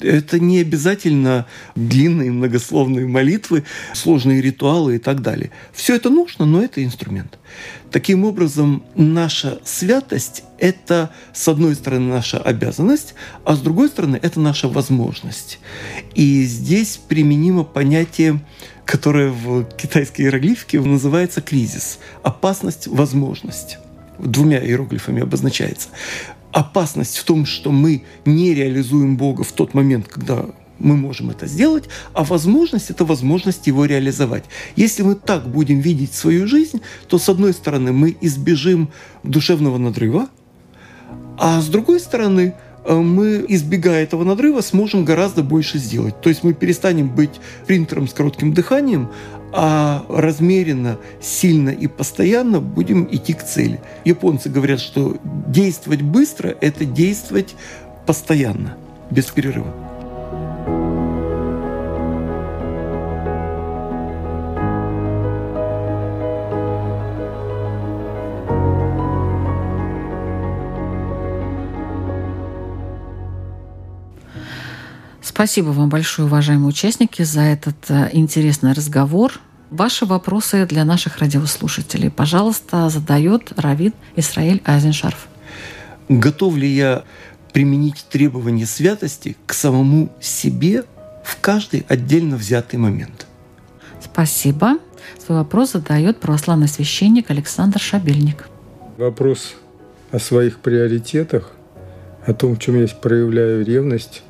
Это 0.00 0.38
не 0.38 0.60
обязательно 0.60 1.46
длинные 1.74 2.30
многословные 2.30 3.06
молитвы, 3.06 3.64
сложные 3.94 4.42
ритуалы 4.42 4.96
и 4.96 4.98
так 4.98 5.22
далее. 5.22 5.50
Все 5.72 5.96
это 5.96 6.10
нужно, 6.10 6.44
но 6.44 6.62
это 6.62 6.84
инструмент. 6.84 7.38
Таким 7.90 8.24
образом, 8.24 8.82
наша 8.94 9.58
святость– 9.64 10.42
это, 10.58 11.10
с 11.32 11.46
одной 11.48 11.74
стороны, 11.74 12.12
наша 12.12 12.38
обязанность, 12.38 13.14
а 13.44 13.54
с 13.54 13.60
другой 13.60 13.88
стороны, 13.88 14.18
это 14.20 14.40
наша 14.40 14.68
возможность. 14.68 15.58
И 16.14 16.44
здесь 16.44 16.98
применимо 17.08 17.64
понятие, 17.64 18.40
которое 18.84 19.30
в 19.30 19.64
китайской 19.64 20.22
иероглифике 20.22 20.80
называется 20.80 21.40
кризис– 21.40 21.98
опасность, 22.22 22.86
возможность. 22.86 23.78
Двумя 24.18 24.64
иероглифами 24.64 25.22
обозначается. 25.22 25.88
Опасность 26.52 27.18
в 27.18 27.24
том, 27.24 27.44
что 27.44 27.70
мы 27.70 28.04
не 28.24 28.54
реализуем 28.54 29.16
Бога 29.16 29.44
в 29.44 29.52
тот 29.52 29.74
момент, 29.74 30.08
когда 30.08 30.46
мы 30.78 30.96
можем 30.96 31.30
это 31.30 31.46
сделать, 31.46 31.84
а 32.12 32.24
возможность– 32.24 32.90
это 32.90 33.04
возможность 33.04 33.66
его 33.66 33.84
реализовать. 33.84 34.44
Если 34.76 35.02
мы 35.02 35.14
так 35.14 35.48
будем 35.48 35.80
видеть 35.80 36.14
свою 36.14 36.46
жизнь, 36.46 36.80
то, 37.08 37.18
с 37.18 37.28
одной 37.28 37.52
стороны, 37.52 37.92
мы 37.92 38.16
избежим 38.20 38.90
душевного 39.22 39.78
надрыва, 39.78 40.28
а 41.38 41.60
с 41.60 41.66
другой 41.66 42.00
стороны, 42.00 42.54
э, 42.84 42.94
мы, 42.94 43.44
избегая 43.48 44.02
этого 44.02 44.24
надрыва, 44.24 44.60
сможем 44.60 45.04
гораздо 45.04 45.42
больше 45.42 45.78
сделать. 45.78 46.20
То 46.20 46.28
есть 46.28 46.42
мы 46.44 46.54
перестанем 46.54 47.14
быть 47.14 47.40
принтером 47.66 48.08
с 48.08 48.12
коротким 48.12 48.52
дыханием, 48.52 49.10
а 49.52 50.04
размеренно, 50.08 50.98
сильно 51.20 51.70
и 51.70 51.86
постоянно 51.86 52.60
будем 52.60 53.08
идти 53.10 53.32
к 53.32 53.42
цели. 53.42 53.80
Японцы 54.04 54.48
говорят, 54.48 54.80
что 54.80 55.16
действовать 55.48 56.02
быстро– 56.02 56.54
это 56.60 56.84
действовать 56.84 57.54
постоянно, 58.06 58.76
без 59.10 59.26
перерыва. 59.26 59.85
Спасибо 75.36 75.68
вам 75.68 75.90
большое, 75.90 76.26
уважаемые 76.26 76.68
участники, 76.68 77.20
за 77.20 77.42
этот 77.42 77.76
э, 77.90 78.08
интересный 78.14 78.72
разговор. 78.72 79.34
Ваши 79.70 80.06
вопросы 80.06 80.64
для 80.64 80.82
наших 80.86 81.18
радиослушателей, 81.18 82.10
пожалуйста, 82.10 82.88
задает 82.88 83.52
Равид 83.54 83.94
Исраиль 84.16 84.62
Айзеншарф. 84.64 85.28
Готов 86.08 86.56
ли 86.56 86.66
я 86.66 87.04
применить 87.52 88.06
требования 88.08 88.64
святости 88.64 89.36
к 89.44 89.52
самому 89.52 90.10
себе 90.22 90.84
в 91.22 91.38
каждый 91.42 91.84
отдельно 91.86 92.36
взятый 92.36 92.78
момент? 92.78 93.26
Спасибо. 94.02 94.78
Свой 95.22 95.40
вопрос 95.40 95.72
задает 95.72 96.18
православный 96.18 96.66
священник 96.66 97.30
Александр 97.30 97.78
Шабельник. 97.78 98.48
Вопрос 98.96 99.54
о 100.12 100.18
своих 100.18 100.60
приоритетах, 100.60 101.52
о 102.24 102.32
том, 102.32 102.54
в 102.54 102.58
чем 102.58 102.80
я 102.80 102.88
проявляю 102.88 103.66
ревность, 103.66 104.22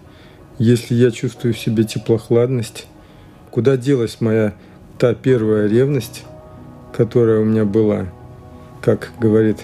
если 0.59 0.95
я 0.95 1.11
чувствую 1.11 1.55
в 1.55 1.59
себе 1.59 1.85
теплохладность, 1.85 2.87
куда 3.51 3.77
делась 3.77 4.21
моя 4.21 4.55
та 4.99 5.15
первая 5.15 5.69
ревность, 5.69 6.25
которая 6.97 7.41
у 7.41 7.45
меня 7.45 7.65
была, 7.65 8.07
как 8.81 9.13
говорит 9.21 9.59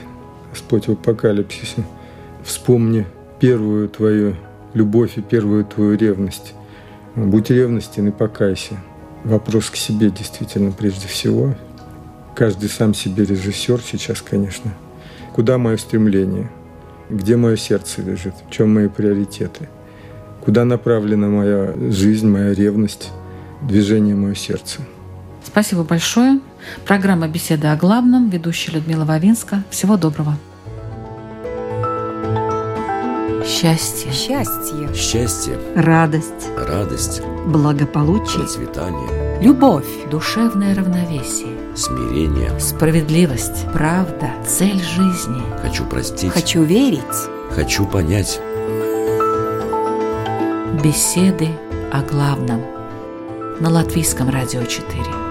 Господь 0.50 0.88
в 0.88 0.92
Апокалипсисе, 0.92 1.84
вспомни 2.44 3.06
первую 3.40 3.88
твою 3.88 4.36
любовь 4.74 5.16
и 5.16 5.22
первую 5.22 5.64
твою 5.64 5.96
ревность. 5.96 6.54
Будь 7.16 7.50
ревностен 7.50 8.08
и 8.08 8.10
покайся. 8.10 8.78
Вопрос 9.24 9.70
к 9.70 9.76
себе 9.76 10.10
действительно 10.10 10.72
прежде 10.72 11.06
всего. 11.08 11.54
Каждый 12.34 12.68
сам 12.68 12.94
себе 12.94 13.24
режиссер 13.24 13.80
сейчас, 13.80 14.22
конечно. 14.22 14.74
Куда 15.34 15.58
мое 15.58 15.76
стремление? 15.76 16.50
Где 17.08 17.36
мое 17.36 17.56
сердце 17.56 18.02
лежит? 18.02 18.34
В 18.48 18.50
чем 18.50 18.74
мои 18.74 18.88
приоритеты? 18.88 19.68
Куда 20.44 20.64
направлена 20.64 21.28
моя 21.28 21.72
жизнь, 21.90 22.28
моя 22.28 22.52
ревность, 22.52 23.10
движение 23.62 24.14
мое 24.14 24.34
сердце? 24.34 24.80
Спасибо 25.44 25.84
большое. 25.84 26.40
Программа 26.84 27.28
«Беседа 27.28 27.72
о 27.72 27.76
главном». 27.76 28.28
Ведущая 28.28 28.72
Людмила 28.72 29.04
Вавинска. 29.04 29.62
Всего 29.70 29.96
доброго. 29.96 30.36
Счастье, 33.44 34.10
Счастье. 34.12 34.94
Счастье, 34.94 35.54
радость, 35.74 36.48
радость, 36.56 37.22
благополучие, 37.46 38.42
процветание, 38.44 39.40
Любовь. 39.42 39.84
душевное 40.10 40.74
равновесие, 40.76 41.56
смирение. 41.74 42.58
справедливость, 42.60 43.66
правда, 43.72 44.30
цель 44.46 44.80
жизни. 44.80 45.42
Хочу 45.60 45.84
простить. 45.84 46.32
Хочу 46.32 46.62
верить. 46.62 47.02
Хочу 47.50 47.84
понять. 47.84 48.40
Беседы 50.80 51.50
о 51.92 52.00
главном 52.00 52.62
на 53.60 53.68
Латвийском 53.68 54.30
радио 54.30 54.64
4. 54.64 55.21